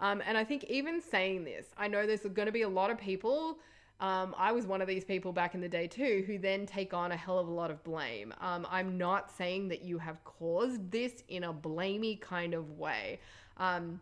[0.00, 2.90] Um, and I think even saying this, I know there's going to be a lot
[2.90, 3.58] of people.
[3.98, 6.92] Um, I was one of these people back in the day too, who then take
[6.92, 8.34] on a hell of a lot of blame.
[8.40, 13.20] Um, I'm not saying that you have caused this in a blamey kind of way.
[13.56, 14.00] Um,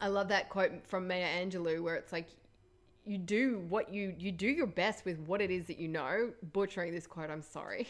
[0.00, 2.26] I love that quote from Maya Angelou where it's like,
[3.06, 6.32] you do what you you do your best with what it is that you know.
[6.52, 7.88] Butchering this quote, I'm sorry.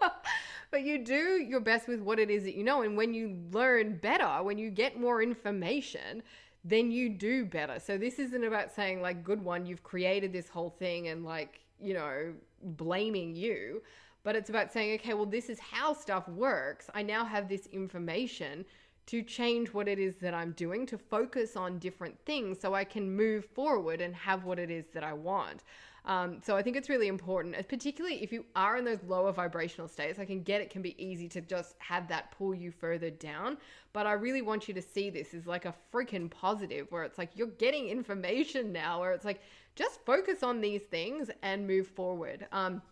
[0.70, 3.38] but you do your best with what it is that you know and when you
[3.50, 6.22] learn better, when you get more information,
[6.64, 7.78] then you do better.
[7.80, 11.60] So this isn't about saying like good one, you've created this whole thing and like,
[11.80, 13.82] you know, blaming you,
[14.22, 16.88] but it's about saying okay, well this is how stuff works.
[16.94, 18.64] I now have this information
[19.06, 22.84] to change what it is that I'm doing, to focus on different things so I
[22.84, 25.64] can move forward and have what it is that I want.
[26.04, 29.86] Um, so I think it's really important, particularly if you are in those lower vibrational
[29.86, 30.18] states.
[30.18, 33.56] I can get it can be easy to just have that pull you further down,
[33.92, 37.18] but I really want you to see this as like a freaking positive, where it's
[37.18, 39.40] like you're getting information now, where it's like
[39.76, 42.48] just focus on these things and move forward.
[42.50, 42.82] Um,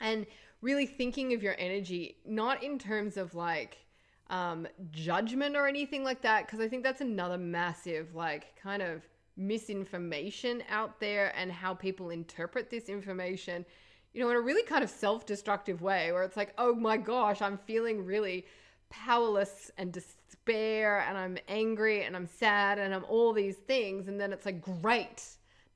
[0.00, 0.26] and
[0.62, 3.78] really thinking of your energy, not in terms of like
[4.30, 9.02] um, judgment or anything like that, because I think that's another massive, like, kind of
[9.38, 13.64] misinformation out there and how people interpret this information,
[14.12, 16.96] you know, in a really kind of self destructive way where it's like, oh my
[16.96, 18.44] gosh, I'm feeling really
[18.90, 24.08] powerless and despair and I'm angry and I'm sad and I'm all these things.
[24.08, 25.24] And then it's like, great.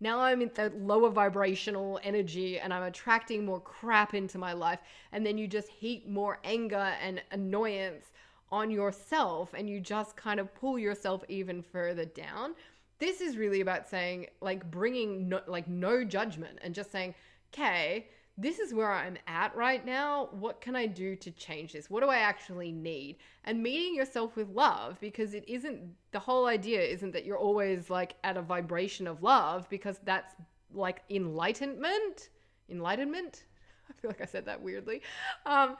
[0.00, 4.80] Now I'm in the lower vibrational energy and I'm attracting more crap into my life.
[5.12, 8.06] And then you just heap more anger and annoyance
[8.50, 12.54] on yourself and you just kind of pull yourself even further down.
[13.02, 17.16] This is really about saying, like, bringing no, like no judgment and just saying,
[17.52, 18.06] okay,
[18.38, 20.28] this is where I'm at right now.
[20.30, 21.90] What can I do to change this?
[21.90, 23.16] What do I actually need?
[23.42, 27.90] And meeting yourself with love because it isn't the whole idea isn't that you're always
[27.90, 30.36] like at a vibration of love because that's
[30.72, 32.28] like enlightenment.
[32.70, 33.42] Enlightenment?
[33.90, 35.02] I feel like I said that weirdly.
[35.44, 35.76] Um,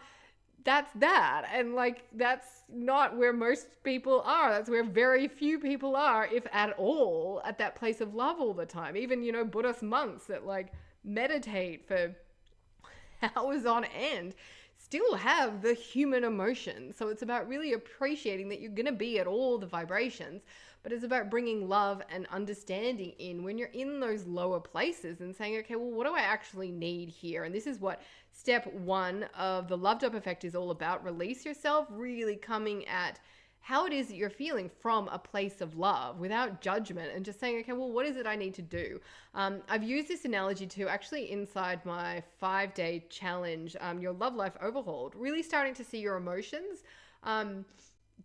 [0.65, 1.49] that's that.
[1.53, 4.51] And like, that's not where most people are.
[4.51, 8.55] That's where very few people are, if at all, at that place of love all
[8.55, 8.97] the time.
[8.97, 10.73] Even, you know, Buddhist monks that like
[11.05, 12.15] meditate for
[13.37, 14.35] hours on end
[14.79, 16.97] still have the human emotions.
[16.97, 20.43] So it's about really appreciating that you're going to be at all the vibrations,
[20.83, 25.35] but it's about bringing love and understanding in when you're in those lower places and
[25.35, 27.45] saying, okay, well, what do I actually need here?
[27.45, 31.05] And this is what step one of the loved up effect is all about.
[31.05, 33.21] Release yourself, really coming at
[33.61, 37.39] how it is that you're feeling from a place of love without judgment and just
[37.39, 39.01] saying, okay, well, what is it I need to do?
[39.35, 44.35] Um, I've used this analogy to actually inside my five day challenge, um, your love
[44.35, 46.83] life overhauled, really starting to see your emotions.
[47.23, 47.65] Um,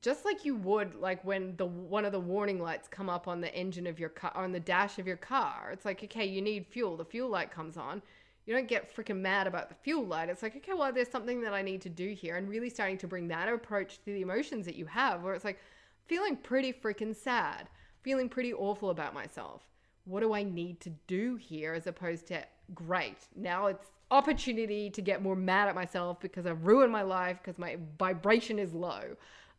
[0.01, 3.41] just like you would like when the one of the warning lights come up on
[3.41, 6.41] the engine of your car on the dash of your car it's like okay you
[6.41, 8.01] need fuel the fuel light comes on
[8.47, 11.41] you don't get freaking mad about the fuel light it's like okay well there's something
[11.41, 14.21] that i need to do here and really starting to bring that approach to the
[14.21, 15.59] emotions that you have where it's like
[16.07, 17.67] feeling pretty freaking sad
[18.01, 19.63] feeling pretty awful about myself
[20.05, 22.41] what do i need to do here as opposed to
[22.73, 27.37] great now it's opportunity to get more mad at myself because i've ruined my life
[27.43, 29.03] because my vibration is low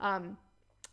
[0.00, 0.36] um,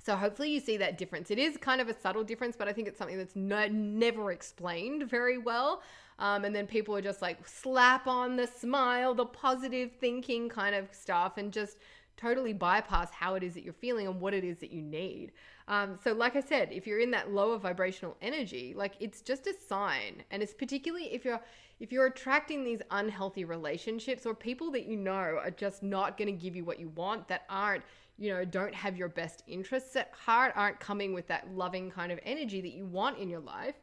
[0.04, 1.32] So hopefully you see that difference.
[1.32, 4.32] It is kind of a subtle difference, but I think it's something that's no, never
[4.32, 5.82] explained very well.
[6.19, 10.75] Um, and then people are just like slap on the smile, the positive thinking kind
[10.75, 11.78] of stuff, and just
[12.17, 15.34] totally bypass how it is that you're feeling and what it is that you need.
[15.67, 19.47] Um, so, like I said, if you're in that lower vibrational energy, like it's just
[19.47, 21.41] a sign, and it's particularly if you're
[21.80, 26.28] if you're attracting these unhealthy relationships or people that you know are just not going
[26.28, 27.84] to give you what you want, that aren't
[28.17, 32.12] you know, don't have your best interests at heart, aren't coming with that loving kind
[32.12, 33.75] of energy that you want in your life.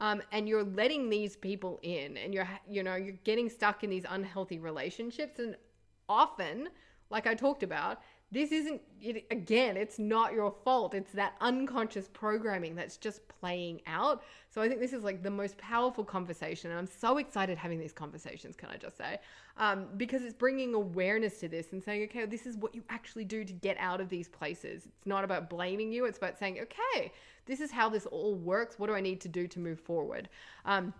[0.00, 3.90] Um, and you're letting these people in and you're you know you're getting stuck in
[3.90, 5.38] these unhealthy relationships.
[5.38, 5.56] And
[6.08, 6.68] often
[7.08, 8.00] like i talked about
[8.32, 10.94] this isn't it, again it's not your fault.
[10.94, 14.22] It's that unconscious programming that's just playing out.
[14.50, 16.70] So i think this is like the most powerful conversation.
[16.70, 19.18] And i'm so excited having these conversations can i just say?
[19.56, 23.24] Um, because it's bringing awareness to this and saying okay this is what you actually
[23.24, 24.86] do to get out of these places.
[24.86, 26.04] It's not about blaming you.
[26.04, 27.12] It's about saying okay
[27.50, 30.28] this is how this all works what do i need to do to move forward
[30.64, 30.94] um,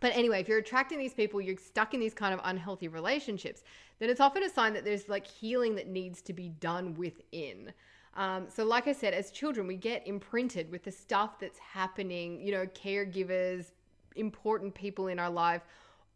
[0.00, 3.62] but anyway, if you're attracting these people, you're stuck in these kind of unhealthy relationships,
[3.98, 7.72] then it's often a sign that there's like healing that needs to be done within.
[8.14, 12.40] Um, so, like I said, as children, we get imprinted with the stuff that's happening,
[12.40, 13.72] you know, caregivers,
[14.14, 15.62] important people in our life,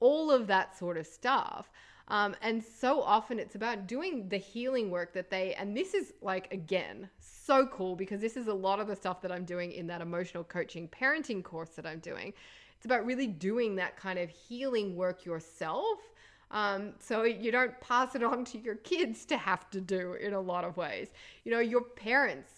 [0.01, 1.71] all of that sort of stuff.
[2.09, 6.14] Um, and so often it's about doing the healing work that they, and this is
[6.23, 9.73] like, again, so cool because this is a lot of the stuff that I'm doing
[9.73, 12.33] in that emotional coaching parenting course that I'm doing.
[12.77, 15.99] It's about really doing that kind of healing work yourself.
[16.51, 20.33] Um, so you don't pass it on to your kids to have to do in
[20.33, 21.09] a lot of ways.
[21.44, 22.58] You know, your parents,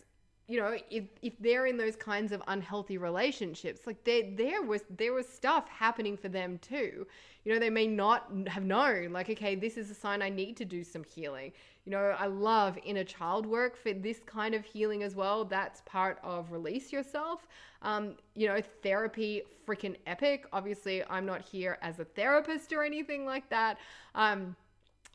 [0.51, 4.83] you know, if, if they're in those kinds of unhealthy relationships, like there there was
[4.99, 7.07] there was stuff happening for them too.
[7.45, 10.57] You know, they may not have known, like, okay, this is a sign I need
[10.57, 11.53] to do some healing.
[11.85, 15.45] You know, I love inner child work for this kind of healing as well.
[15.45, 17.47] That's part of release yourself.
[17.83, 20.47] Um, you know, therapy, freaking epic.
[20.53, 23.79] Obviously, I'm not here as a therapist or anything like that.
[24.17, 24.57] Um,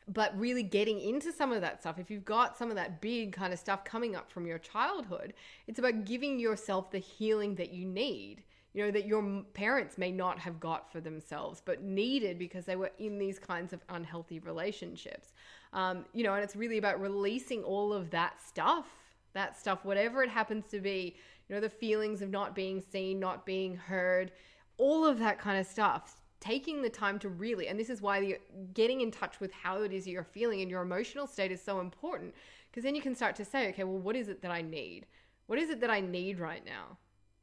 [0.08, 3.34] but really getting into some of that stuff, if you've got some of that big
[3.34, 5.34] kind of stuff coming up from your childhood,
[5.68, 8.44] it's about giving yourself the healing that you need.
[8.74, 12.76] You know, that your parents may not have got for themselves, but needed because they
[12.76, 15.32] were in these kinds of unhealthy relationships.
[15.72, 18.86] Um, you know, and it's really about releasing all of that stuff,
[19.34, 21.16] that stuff, whatever it happens to be,
[21.48, 24.34] you know, the feelings of not being seen, not being heard,
[24.78, 26.18] all of that kind of stuff.
[26.40, 28.38] Taking the time to really, and this is why the,
[28.74, 31.80] getting in touch with how it is you're feeling and your emotional state is so
[31.80, 32.34] important
[32.70, 35.06] because then you can start to say, okay, well, what is it that I need?
[35.48, 36.98] What is it that I need right now?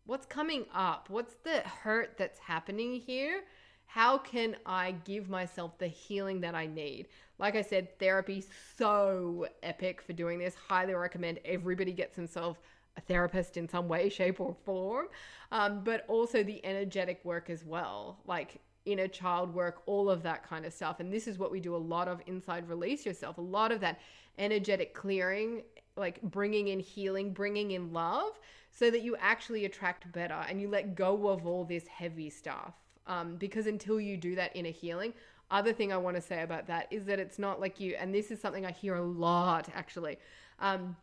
[0.05, 1.09] What's coming up?
[1.09, 3.45] What's the hurt that's happening here?
[3.87, 7.09] How can I give myself the healing that I need?
[7.39, 8.45] Like I said, therapy
[8.77, 10.55] so epic for doing this.
[10.55, 12.59] Highly recommend everybody gets themselves
[12.97, 15.07] a therapist in some way, shape, or form.
[15.51, 20.47] Um, but also the energetic work as well, like inner child work, all of that
[20.49, 21.01] kind of stuff.
[21.01, 23.39] And this is what we do a lot of inside Release Yourself.
[23.39, 24.01] A lot of that
[24.39, 25.63] energetic clearing,
[25.97, 28.39] like bringing in healing, bringing in love,
[28.71, 32.75] so that you actually attract better and you let go of all this heavy stuff.
[33.07, 35.13] Um, because until you do that inner healing,
[35.51, 38.15] other thing I want to say about that is that it's not like you, and
[38.15, 40.19] this is something I hear a lot actually.
[40.61, 40.97] Um,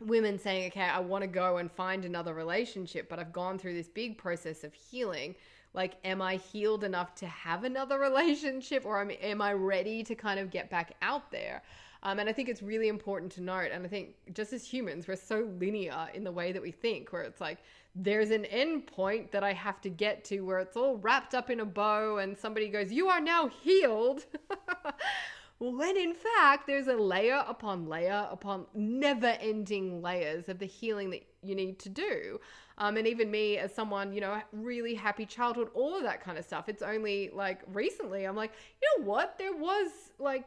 [0.00, 3.74] women saying, okay, I want to go and find another relationship, but I've gone through
[3.74, 5.34] this big process of healing.
[5.78, 10.16] Like, am I healed enough to have another relationship or am, am I ready to
[10.16, 11.62] kind of get back out there?
[12.02, 13.70] Um, and I think it's really important to note.
[13.72, 17.12] And I think just as humans, we're so linear in the way that we think,
[17.12, 17.58] where it's like,
[17.94, 21.48] there's an end point that I have to get to where it's all wrapped up
[21.48, 24.26] in a bow and somebody goes, You are now healed.
[25.60, 31.10] when in fact, there's a layer upon layer upon never ending layers of the healing
[31.10, 32.40] that you need to do.
[32.78, 36.38] Um, and even me, as someone, you know, really happy childhood, all of that kind
[36.38, 36.68] of stuff.
[36.68, 39.36] It's only like recently I'm like, you know what?
[39.36, 40.46] There was like,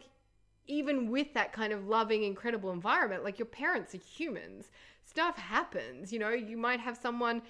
[0.68, 4.72] even with that kind of loving, incredible environment, like your parents are humans
[5.12, 6.12] stuff happens.
[6.12, 7.42] You know, you might have someone,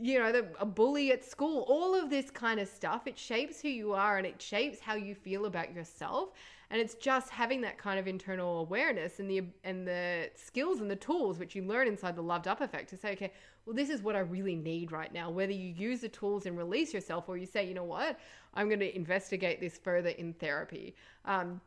[0.00, 3.06] you know, the, a bully at school, all of this kind of stuff.
[3.06, 6.32] It shapes who you are and it shapes how you feel about yourself.
[6.70, 10.90] And it's just having that kind of internal awareness and the and the skills and
[10.90, 13.32] the tools which you learn inside the loved up effect to say, okay,
[13.68, 15.28] well, this is what I really need right now.
[15.28, 18.18] Whether you use the tools and release yourself, or you say, you know what,
[18.54, 20.94] I'm going to investigate this further in therapy.
[21.26, 21.60] Um,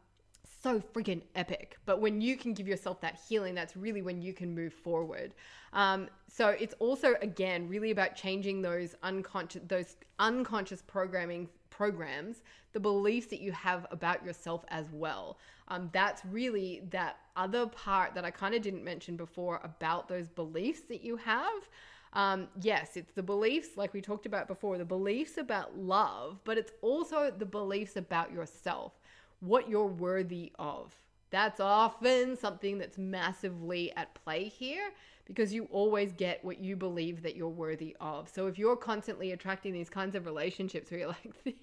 [0.64, 1.78] so freaking epic.
[1.86, 5.36] But when you can give yourself that healing, that's really when you can move forward.
[5.74, 12.42] Um, so it's also again really about changing those unconscious those unconscious programming programs,
[12.74, 15.38] the beliefs that you have about yourself as well.
[15.68, 20.30] Um, that's really that other part that I kind of didn't mention before about those
[20.30, 21.70] beliefs that you have.
[22.14, 26.58] Um, yes, it's the beliefs, like we talked about before, the beliefs about love, but
[26.58, 29.00] it's also the beliefs about yourself,
[29.40, 30.94] what you're worthy of.
[31.30, 34.92] That's often something that's massively at play here
[35.24, 38.28] because you always get what you believe that you're worthy of.
[38.28, 41.54] So if you're constantly attracting these kinds of relationships where you're like, this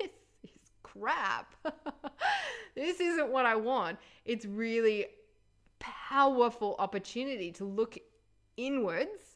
[0.45, 1.55] is crap,
[2.75, 5.07] this isn't what I want, it's really
[5.79, 7.99] powerful opportunity to look
[8.57, 9.28] inwards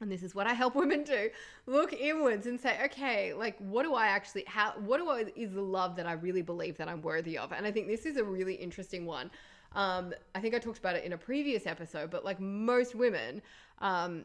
[0.00, 1.30] and this is what I help women do
[1.66, 5.52] look inwards and say, okay, like, what do I actually, how, what do I, is
[5.52, 7.52] the love that I really believe that I'm worthy of?
[7.52, 9.30] And I think this is a really interesting one.
[9.72, 13.40] Um, I think I talked about it in a previous episode, but like most women,
[13.78, 14.24] um,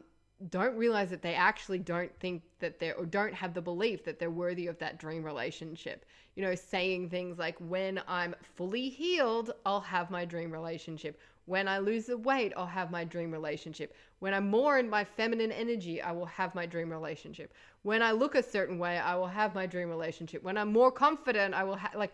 [0.50, 4.18] don't realize that they actually don't think that they're or don't have the belief that
[4.18, 6.04] they're worthy of that dream relationship.
[6.34, 11.18] You know, saying things like, when I'm fully healed, I'll have my dream relationship.
[11.46, 13.94] When I lose the weight, I'll have my dream relationship.
[14.18, 17.54] When I'm more in my feminine energy, I will have my dream relationship.
[17.82, 20.42] When I look a certain way, I will have my dream relationship.
[20.42, 22.12] When I'm more confident, I will have, like,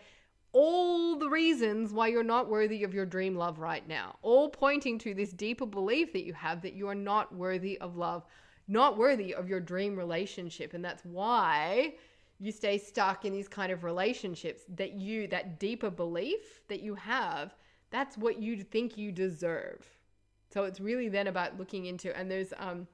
[0.53, 4.99] all the reasons why you're not worthy of your dream love right now, all pointing
[4.99, 8.27] to this deeper belief that you have that you are not worthy of love,
[8.69, 10.75] not worthy of your dream relationship.
[10.75, 11.95] And that's why
[12.39, 16.95] you stay stuck in these kind of relationships that you, that deeper belief that you
[16.97, 17.55] have
[17.93, 19.87] that's what you think you deserve.
[20.53, 22.89] So it's really then about looking into, and there's um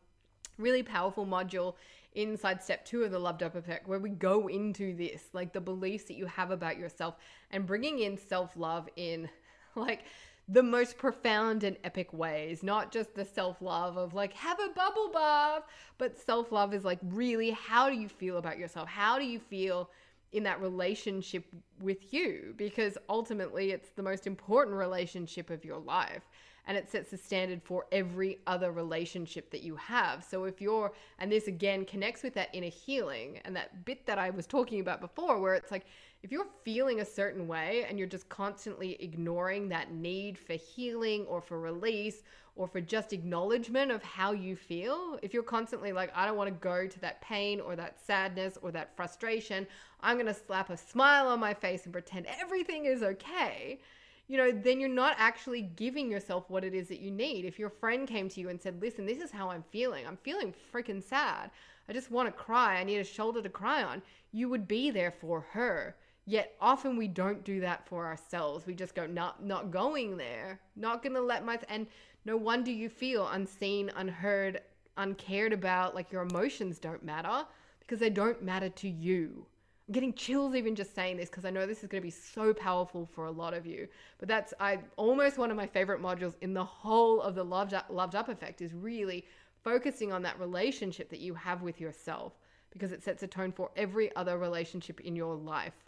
[0.59, 1.75] really powerful module
[2.15, 5.61] inside step two of the loved up effect where we go into this like the
[5.61, 7.15] beliefs that you have about yourself
[7.51, 9.29] and bringing in self-love in
[9.77, 10.05] like
[10.49, 15.11] the most profound and epic ways not just the self-love of like have a bubble
[15.13, 15.63] bath
[15.99, 19.89] but self-love is like really how do you feel about yourself how do you feel
[20.33, 21.45] in that relationship
[21.81, 26.29] with you because ultimately it's the most important relationship of your life
[26.69, 30.23] and it sets the standard for every other relationship that you have.
[30.23, 34.19] So if you're, and this again connects with that inner healing and that bit that
[34.19, 35.87] I was talking about before, where it's like,
[36.23, 41.25] if you're feeling a certain way and you're just constantly ignoring that need for healing
[41.27, 42.23] or for release
[42.57, 46.49] or for just acknowledgement of how you feel, if you're constantly like, I don't want
[46.49, 49.67] to go to that pain or that sadness or that frustration,
[50.01, 53.79] I'm going to slap a smile on my face and pretend everything is okay,
[54.27, 57.45] you know, then you're not actually giving yourself what it is that you need.
[57.45, 60.19] If your friend came to you and said, Listen, this is how I'm feeling, I'm
[60.19, 61.51] feeling freaking sad.
[61.89, 62.79] I just want to cry.
[62.79, 64.03] I need a shoulder to cry on.
[64.31, 65.97] You would be there for her.
[66.29, 68.67] Yet often we don't do that for ourselves.
[68.67, 70.61] We just go, not not going there.
[70.77, 71.87] Not gonna let my and
[72.27, 74.61] no wonder you feel unseen, unheard,
[74.99, 77.47] uncared about, like your emotions don't matter
[77.81, 79.47] because they don't matter to you.
[79.89, 82.11] I'm getting chills even just saying this because I know this is going to be
[82.11, 83.89] so powerful for a lot of you.
[84.19, 87.73] But that's I almost one of my favorite modules in the whole of the loved
[87.73, 89.25] up, loved up effect is really
[89.65, 92.35] focusing on that relationship that you have with yourself
[92.69, 95.88] because it sets a tone for every other relationship in your life.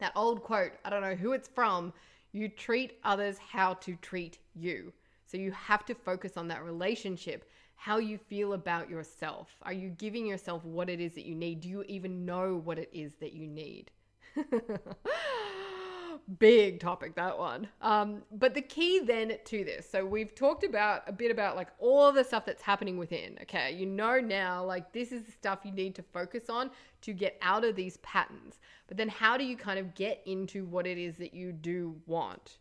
[0.00, 1.92] That old quote, I don't know who it's from,
[2.32, 4.92] you treat others how to treat you.
[5.26, 9.54] So you have to focus on that relationship, how you feel about yourself.
[9.62, 11.60] Are you giving yourself what it is that you need?
[11.60, 13.90] Do you even know what it is that you need?
[16.38, 17.66] big topic that one.
[17.80, 21.68] Um, but the key then to this so we've talked about a bit about like
[21.78, 23.72] all the stuff that's happening within okay?
[23.72, 26.70] You know now like this is the stuff you need to focus on
[27.02, 28.60] to get out of these patterns.
[28.86, 31.96] But then how do you kind of get into what it is that you do
[32.06, 32.58] want?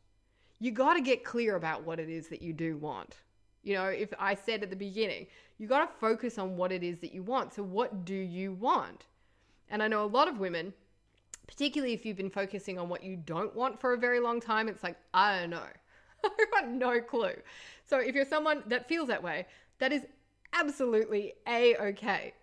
[0.59, 3.17] You got to get clear about what it is that you do want.
[3.63, 6.81] You know if i said at the beginning you got to focus on what it
[6.81, 7.53] is that you want.
[7.53, 9.05] So what do you want?
[9.69, 10.73] And i know a lot of women
[11.49, 14.67] particularly if you've been focusing on what you don't want for a very long time,
[14.67, 15.65] it's like, I don't know.
[16.23, 17.33] I've got no clue.
[17.85, 19.47] So if you're someone that feels that way,
[19.79, 20.05] that is
[20.53, 22.33] absolutely a okay.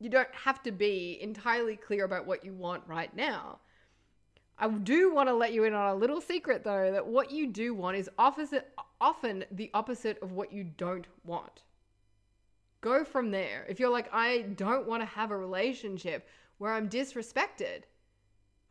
[0.00, 3.60] You don't have to be entirely clear about what you want right now.
[4.58, 7.46] I do want to let you in on a little secret though that what you
[7.46, 11.62] do want is opposite, often the opposite of what you don't want.
[12.80, 13.64] Go from there.
[13.68, 16.26] If you're like, I don't want to have a relationship
[16.58, 17.82] where I'm disrespected,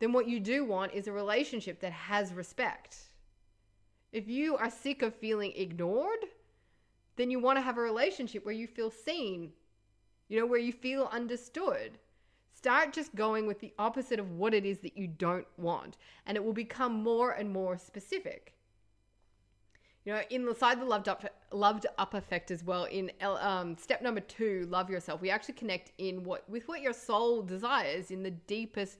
[0.00, 2.96] then what you do want is a relationship that has respect.
[4.12, 6.24] If you are sick of feeling ignored,
[7.16, 9.52] then you want to have a relationship where you feel seen,
[10.28, 11.98] you know, where you feel understood.
[12.52, 15.96] Start just going with the opposite of what it is that you don't want,
[16.26, 18.54] and it will become more and more specific.
[20.04, 22.84] You know, inside the loved up, loved up effect as well.
[22.84, 25.20] In um, step number two, love yourself.
[25.20, 28.98] We actually connect in what with what your soul desires in the deepest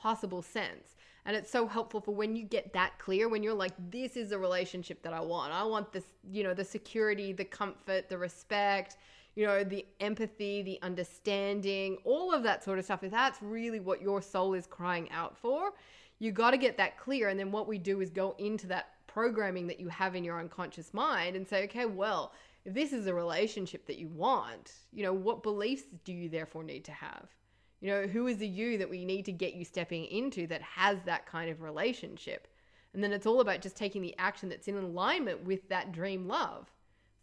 [0.00, 0.96] possible sense.
[1.26, 4.30] And it's so helpful for when you get that clear, when you're like, this is
[4.30, 5.52] the relationship that I want.
[5.52, 8.96] I want this, you know, the security, the comfort, the respect,
[9.34, 13.04] you know, the empathy, the understanding, all of that sort of stuff.
[13.04, 15.72] If that's really what your soul is crying out for,
[16.18, 17.28] you got to get that clear.
[17.28, 20.40] And then what we do is go into that programming that you have in your
[20.40, 22.32] unconscious mind and say, okay, well,
[22.64, 26.62] if this is a relationship that you want, you know, what beliefs do you therefore
[26.62, 27.28] need to have?
[27.80, 30.62] You know, who is the you that we need to get you stepping into that
[30.62, 32.46] has that kind of relationship?
[32.92, 36.26] And then it's all about just taking the action that's in alignment with that dream
[36.28, 36.70] love.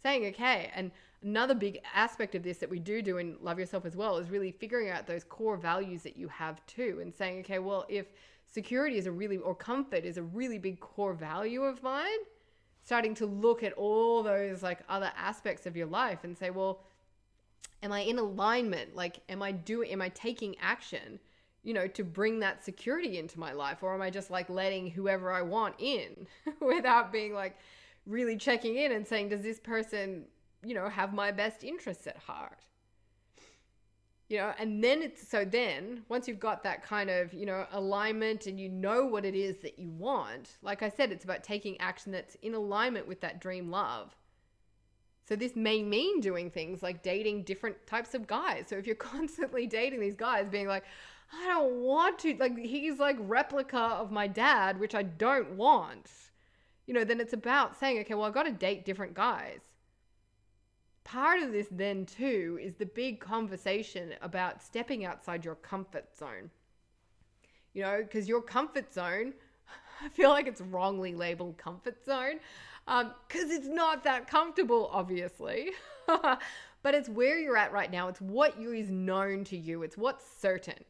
[0.01, 0.91] Saying, okay, and
[1.23, 4.29] another big aspect of this that we do do in Love Yourself as well is
[4.29, 8.07] really figuring out those core values that you have too and saying, okay, well, if
[8.45, 12.19] security is a really, or comfort is a really big core value of mine,
[12.83, 16.81] starting to look at all those like other aspects of your life and say, well,
[17.83, 18.95] am I in alignment?
[18.95, 21.19] Like, am I doing, am I taking action,
[21.63, 23.83] you know, to bring that security into my life?
[23.83, 26.27] Or am I just like letting whoever I want in
[26.61, 27.57] without being like
[28.05, 30.25] really checking in and saying, does this person,
[30.63, 32.59] you know, have my best interests at heart?
[34.29, 37.65] You know, and then it's so then once you've got that kind of, you know,
[37.71, 41.45] alignment and you know what it is that you want, like I said, it's about
[41.45, 44.13] taking action that's in alignment with that dream love
[45.27, 48.65] so this may mean doing things like dating different types of guys.
[48.67, 50.85] So if you're constantly dating these guys being like,
[51.33, 56.09] I don't want to like he's like replica of my dad, which I don't want.
[56.85, 59.59] You know, then it's about saying, okay, well, I've got to date different guys.
[61.03, 66.49] Part of this then too is the big conversation about stepping outside your comfort zone.
[67.73, 69.33] You know, because your comfort zone,
[70.01, 72.39] I feel like it's wrongly labeled comfort zone
[72.87, 75.71] because um, it's not that comfortable, obviously.
[76.07, 78.07] but it's where you're at right now.
[78.07, 79.83] It's what is known to you.
[79.83, 80.85] It's what's certain.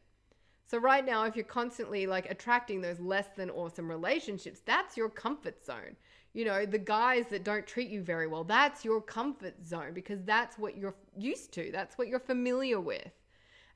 [0.68, 5.08] So right now, if you're constantly like attracting those less than awesome relationships, that's your
[5.08, 5.96] comfort zone.
[6.34, 10.22] You know, the guys that don't treat you very well, that's your comfort zone because
[10.22, 11.70] that's what you're used to.
[11.72, 13.10] That's what you're familiar with.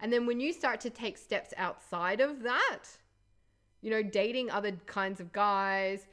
[0.00, 2.84] And then when you start to take steps outside of that,
[3.80, 6.06] you know, dating other kinds of guys,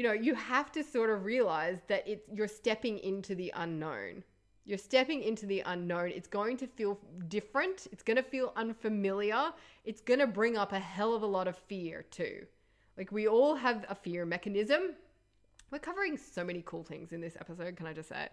[0.00, 4.24] you know, you have to sort of realize that it's you're stepping into the unknown.
[4.64, 6.08] You're stepping into the unknown.
[6.08, 6.98] It's going to feel
[7.28, 7.86] different.
[7.92, 9.52] It's going to feel unfamiliar.
[9.84, 12.46] It's going to bring up a hell of a lot of fear too.
[12.96, 14.94] Like we all have a fear mechanism
[15.70, 18.28] we're covering so many cool things in this episode, can I just say?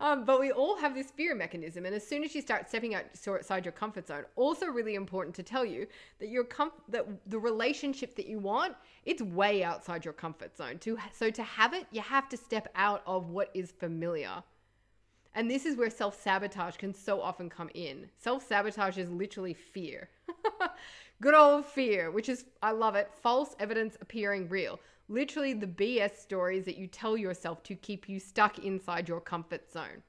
[0.00, 2.94] Um, but we all have this fear mechanism, and as soon as you start stepping
[2.94, 5.86] outside your comfort zone, also really important to tell you
[6.20, 8.74] that your com- that the relationship that you want,
[9.04, 10.78] it's way outside your comfort zone.
[10.80, 14.42] To so to have it, you have to step out of what is familiar.
[15.34, 18.08] And this is where self sabotage can so often come in.
[18.18, 20.10] Self sabotage is literally fear.
[21.22, 24.80] Good old fear, which is, I love it, false evidence appearing real
[25.12, 29.70] literally the BS stories that you tell yourself to keep you stuck inside your comfort
[29.70, 30.02] zone.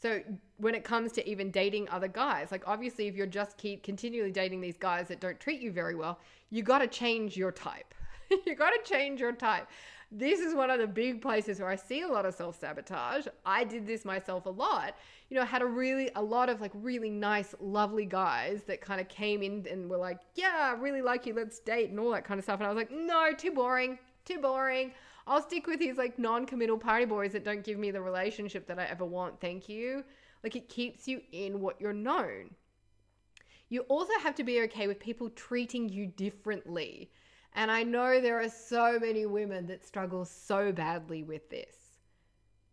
[0.00, 0.20] So
[0.56, 4.32] when it comes to even dating other guys, like obviously if you're just keep continually
[4.32, 6.18] dating these guys that don't treat you very well,
[6.50, 7.94] you got to change your type.
[8.46, 9.68] you got to change your type.
[10.10, 13.26] This is one of the big places where I see a lot of self-sabotage.
[13.46, 14.96] I did this myself a lot.
[15.30, 18.80] You know, I had a really a lot of like really nice, lovely guys that
[18.80, 21.32] kind of came in and were like, "Yeah, I really like you.
[21.32, 22.60] Let's date." and all that kind of stuff.
[22.60, 24.92] And I was like, "No, too boring too boring.
[25.26, 28.78] I'll stick with these like non-committal party boys that don't give me the relationship that
[28.78, 29.40] I ever want.
[29.40, 30.04] Thank you.
[30.42, 32.50] Like it keeps you in what you're known.
[33.68, 37.10] You also have to be okay with people treating you differently.
[37.54, 41.76] And I know there are so many women that struggle so badly with this.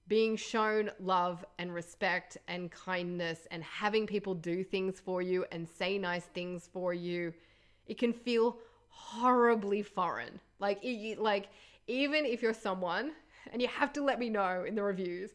[0.08, 5.70] Being shown love and respect and kindness and having people do things for you and
[5.70, 7.34] say nice things for you,
[7.86, 10.40] it can feel horribly foreign.
[10.60, 10.80] Like,
[11.18, 11.50] like
[11.88, 13.12] even if you're someone,
[13.52, 15.32] and you have to let me know in the reviews.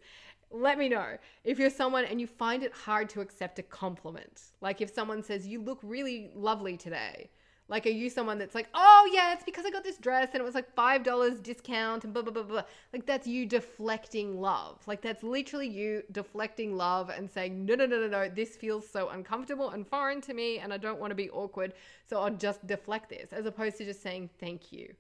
[0.51, 4.43] Let me know if you're someone and you find it hard to accept a compliment.
[4.61, 7.31] Like if someone says, You look really lovely today.
[7.67, 10.41] Like, are you someone that's like, oh, yeah, it's because I got this dress and
[10.43, 12.63] it was like $5 discount and blah, blah, blah, blah.
[12.93, 14.87] Like, that's you deflecting love.
[14.87, 18.87] Like, that's literally you deflecting love and saying, no, no, no, no, no, this feels
[18.87, 21.73] so uncomfortable and foreign to me and I don't want to be awkward.
[22.07, 24.95] So I'll just deflect this as opposed to just saying thank you.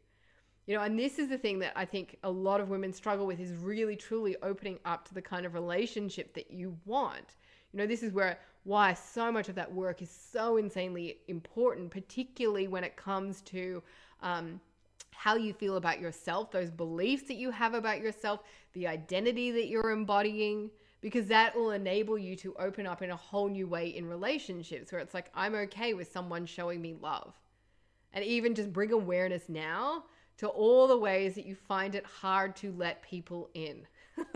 [0.66, 3.26] You know, and this is the thing that I think a lot of women struggle
[3.26, 7.36] with is really truly opening up to the kind of relationship that you want.
[7.72, 11.90] You know, this is where why so much of that work is so insanely important,
[11.90, 13.82] particularly when it comes to
[14.22, 14.58] um,
[15.10, 18.40] how you feel about yourself, those beliefs that you have about yourself,
[18.72, 20.70] the identity that you're embodying,
[21.02, 24.90] because that will enable you to open up in a whole new way in relationships
[24.90, 27.34] where it's like, I'm okay with someone showing me love.
[28.14, 30.04] And even just bring awareness now
[30.38, 33.86] to all the ways that you find it hard to let people in.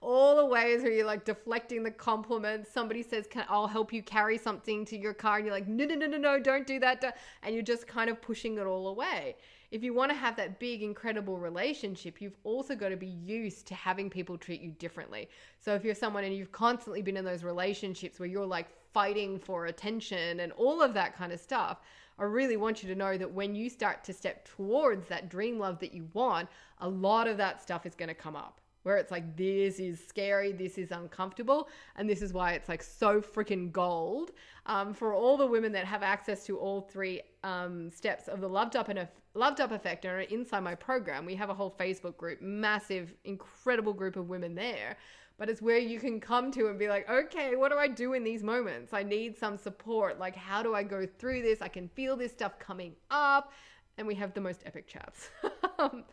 [0.00, 2.70] all the ways where you're like deflecting the compliments.
[2.72, 5.36] Somebody says, Can, I'll help you carry something to your car.
[5.36, 7.16] And you're like, no, no, no, no, no, don't do that.
[7.42, 9.36] And you're just kind of pushing it all away.
[9.70, 13.66] If you want to have that big, incredible relationship, you've also got to be used
[13.66, 15.28] to having people treat you differently.
[15.58, 19.40] So if you're someone and you've constantly been in those relationships where you're like fighting
[19.40, 21.78] for attention and all of that kind of stuff,
[22.18, 25.58] I really want you to know that when you start to step towards that dream
[25.58, 26.48] love that you want,
[26.78, 28.60] a lot of that stuff is going to come up.
[28.84, 32.82] Where it's like this is scary this is uncomfortable and this is why it's like
[32.82, 34.32] so freaking gold.
[34.66, 38.48] Um, for all the women that have access to all three um, steps of the
[38.48, 41.74] loved up and loved up effect and are inside my program we have a whole
[41.78, 44.96] facebook group massive incredible group of women there
[45.38, 48.12] but it's where you can come to and be like okay what do i do
[48.12, 48.92] in these moments?
[48.92, 50.18] I need some support.
[50.18, 51.62] Like how do i go through this?
[51.62, 53.52] I can feel this stuff coming up.
[53.96, 55.30] And we have the most epic chats.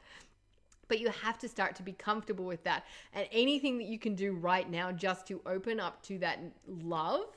[0.91, 2.84] But you have to start to be comfortable with that.
[3.13, 7.28] And anything that you can do right now just to open up to that love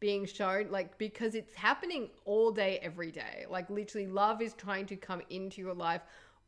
[0.00, 3.46] being shown, like, because it's happening all day, every day.
[3.48, 6.00] Like, literally, love is trying to come into your life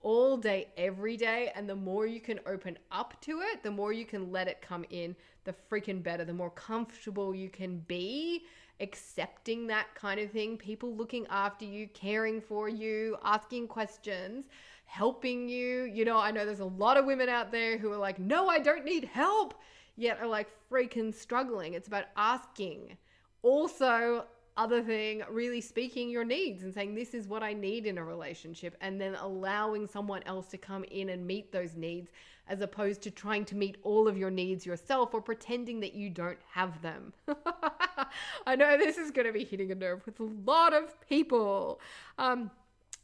[0.03, 1.51] all day, every day.
[1.55, 4.63] And the more you can open up to it, the more you can let it
[4.63, 8.45] come in, the freaking better, the more comfortable you can be
[8.81, 14.47] accepting that kind of thing, people looking after you, caring for you, asking questions
[14.89, 15.85] helping you.
[15.85, 18.49] You know, I know there's a lot of women out there who are like, no,
[18.49, 19.55] I don't need help,
[19.97, 21.75] yet are like freaking struggling.
[21.75, 22.97] It's about asking.
[23.43, 24.25] Also,
[24.59, 28.05] other thing, really speaking your needs and saying, This is what I need in a
[28.05, 32.11] relationship, and then allowing someone else to come in and meet those needs
[32.49, 36.11] as opposed to trying to meet all of your needs yourself or pretending that you
[36.11, 37.13] don't have them.
[38.47, 41.81] I know this is going to be hitting a nerve with a lot of people.
[42.19, 42.51] Um,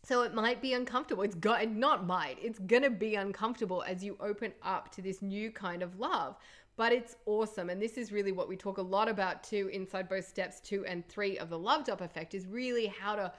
[0.05, 1.23] so it might be uncomfortable.
[1.23, 2.37] It's got not might.
[2.43, 6.37] It's gonna be uncomfortable as you open up to this new kind of love.
[6.77, 7.71] But it's awesome.
[7.71, 10.85] And this is really what we talk a lot about too inside both steps two
[10.87, 13.33] and three of the loved up effect is really how to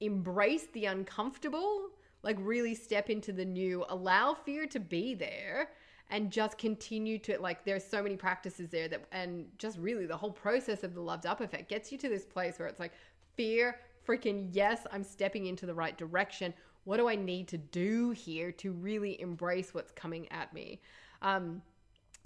[0.00, 1.90] embrace the uncomfortable,
[2.22, 5.70] like really step into the new, allow fear to be there
[6.08, 10.16] and just continue to like there's so many practices there that and just really the
[10.16, 12.92] whole process of the loved up effect gets you to this place where it's like
[13.36, 13.76] fear
[14.06, 16.54] freaking yes, I'm stepping into the right direction.
[16.84, 20.80] What do I need to do here to really embrace what's coming at me?
[21.22, 21.62] Um,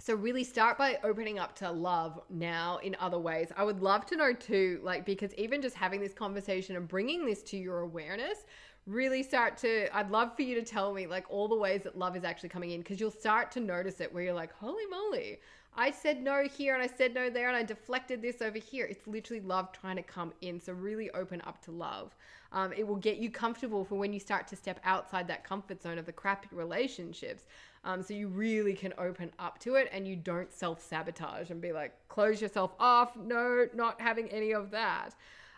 [0.05, 3.47] so really start by opening up to love now in other ways.
[3.57, 7.25] I would love to know too, like, because even just having this conversation and bringing
[7.25, 8.45] this to your awareness
[8.87, 11.97] really start to i'd love for you to tell me like all the ways that
[11.97, 14.85] love is actually coming in because you'll start to notice it where you're like holy
[14.85, 15.39] moly
[15.77, 18.85] I said no here and I said no there and I deflected this over here.
[18.85, 20.59] It's literally love trying to come in.
[20.61, 22.15] So really open up to love.
[22.53, 25.81] Um, it will get you comfortable for when you start to step outside that comfort
[25.81, 27.43] zone of the crappy relationships.
[27.85, 31.61] Um, so you really can open up to it and you don't self sabotage and
[31.61, 33.15] be like, close yourself off.
[33.15, 35.11] No, not having any of that.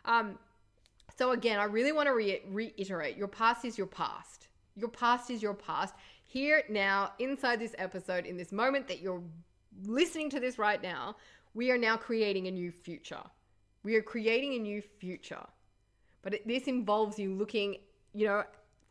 [0.03, 0.38] Um,
[1.17, 4.49] so again, I really want to re- reiterate your past is your past.
[4.75, 5.95] Your past is your past.
[6.25, 9.23] Here, now, inside this episode, in this moment that you're
[9.86, 11.15] listening to this right now,
[11.53, 13.23] we are now creating a new future.
[13.84, 15.45] We are creating a new future.
[16.21, 17.78] But this involves you looking,
[18.13, 18.43] you know,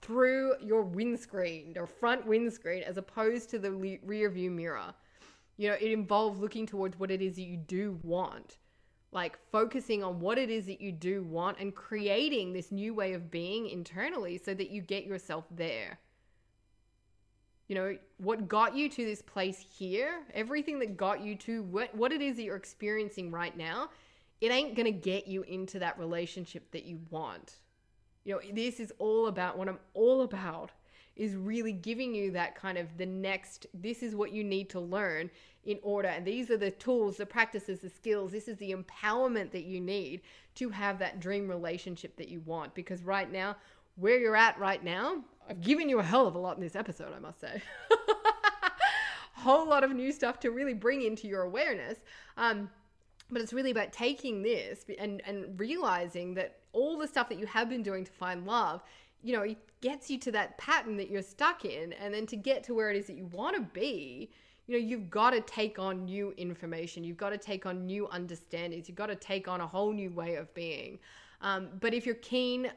[0.03, 4.95] through your windscreen, your front windscreen, as opposed to the le- rear view mirror.
[5.57, 8.59] You know, it involves looking towards what it is that you do want,
[9.13, 13.15] like focusing on what it is that you do want and creating this new way
[13.15, 15.99] of being internally so that you get yourself there.
[17.69, 21.93] You know what got you to this place here everything that got you to what
[21.97, 23.89] what it is that you're experiencing right now
[24.41, 27.57] it ain't to get you into that relationship that you want
[28.27, 30.73] you know this is all about what i'm all about
[31.17, 34.81] is really giving you that kind of the next this is what you need to
[34.81, 35.31] learn
[35.65, 39.51] in order and these are the tools the practices the skills this is the empowerment
[39.51, 40.21] that you need
[40.55, 43.57] to have that dream relationship that you want because right now
[43.95, 46.77] where you're at right now I've given you a hell of a lot in this
[46.77, 47.63] episode, I must say.
[49.35, 51.99] Whole lot of new stuff to really bring into your awareness.
[52.37, 52.71] Um,
[53.31, 57.47] but it's really about taking this and, and realizing that all the stuff that you
[57.47, 58.83] have been doing to find love,
[59.23, 61.95] you know, it gets you to that pattern that you're stuck in.
[61.95, 64.31] And then to get to where it is that you want to be,
[64.67, 67.03] you know, you've got to take on new information.
[67.03, 68.89] You've got to take on new understandings.
[68.89, 70.99] You've got to take on a whole new way of being.
[71.41, 72.71] Um, but if you're keen,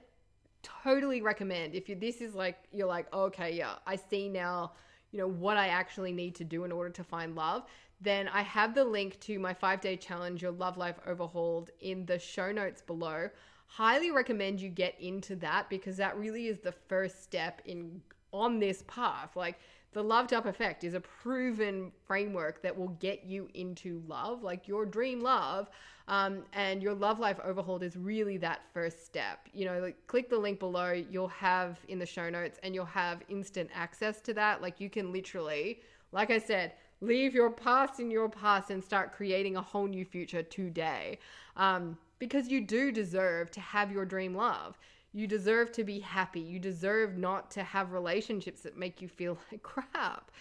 [0.64, 1.76] totally recommend.
[1.76, 4.74] If you this is like you're like, okay, yeah, I see now,
[5.12, 7.64] you know, what I actually need to do in order to find love.
[8.02, 12.06] Then I have the link to my five day challenge, Your Love Life Overhauled, in
[12.06, 13.30] the show notes below.
[13.72, 18.02] Highly recommend you get into that because that really is the first step in
[18.34, 19.36] on this path.
[19.36, 19.60] Like
[19.94, 24.68] the loved up effect is a proven framework that will get you into love, like
[24.68, 25.70] your dream love.
[26.08, 29.48] Um, and your love life overhauled is really that first step.
[29.54, 32.86] You know, like click the link below, you'll have in the show notes and you'll
[32.86, 34.64] have instant access to that.
[34.64, 39.14] Like you can literally, like I said, leave your past in your past and start
[39.14, 41.20] creating a whole new future today.
[41.56, 44.78] Um, because you do deserve to have your dream love.
[45.14, 46.42] You deserve to be happy.
[46.42, 50.32] You deserve not to have relationships that make you feel like crap.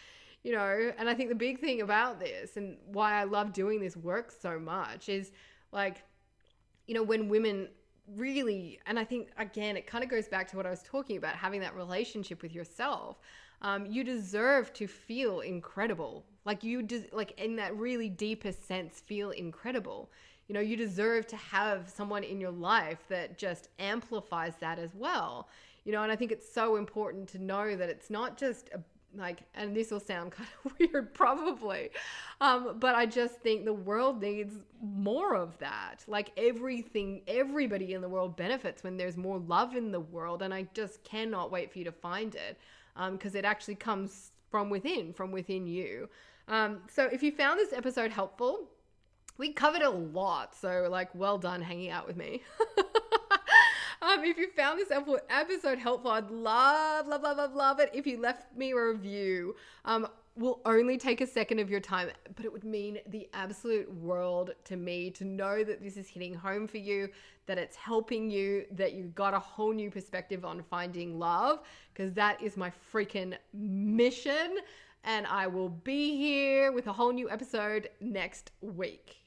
[0.42, 3.80] You know, and I think the big thing about this and why I love doing
[3.80, 5.32] this work so much is
[5.72, 6.04] like,
[6.86, 7.68] you know, when women
[8.14, 11.16] really, and I think again, it kind of goes back to what I was talking
[11.16, 13.18] about having that relationship with yourself.
[13.62, 16.24] Um, you deserve to feel incredible.
[16.44, 20.10] Like you, de- like in that really deepest sense, feel incredible
[20.48, 24.94] you know, you deserve to have someone in your life that just amplifies that as
[24.94, 25.48] well.
[25.84, 28.80] You know, and I think it's so important to know that it's not just a
[29.16, 31.90] like and this will sound kind of weird probably
[32.40, 38.02] um, but i just think the world needs more of that like everything everybody in
[38.02, 41.72] the world benefits when there's more love in the world and i just cannot wait
[41.72, 42.58] for you to find it
[43.12, 46.08] because um, it actually comes from within from within you
[46.48, 48.68] um, so if you found this episode helpful
[49.38, 50.54] we covered a lot.
[50.54, 52.42] So, like, well done hanging out with me.
[54.02, 58.06] um, if you found this episode helpful, I'd love, love, love, love, love it if
[58.06, 59.56] you left me a review.
[59.84, 60.08] Um,
[60.38, 64.52] will only take a second of your time, but it would mean the absolute world
[64.64, 67.08] to me to know that this is hitting home for you,
[67.46, 71.60] that it's helping you, that you got a whole new perspective on finding love,
[71.92, 74.58] because that is my freaking mission.
[75.04, 79.17] And I will be here with a whole new episode next week.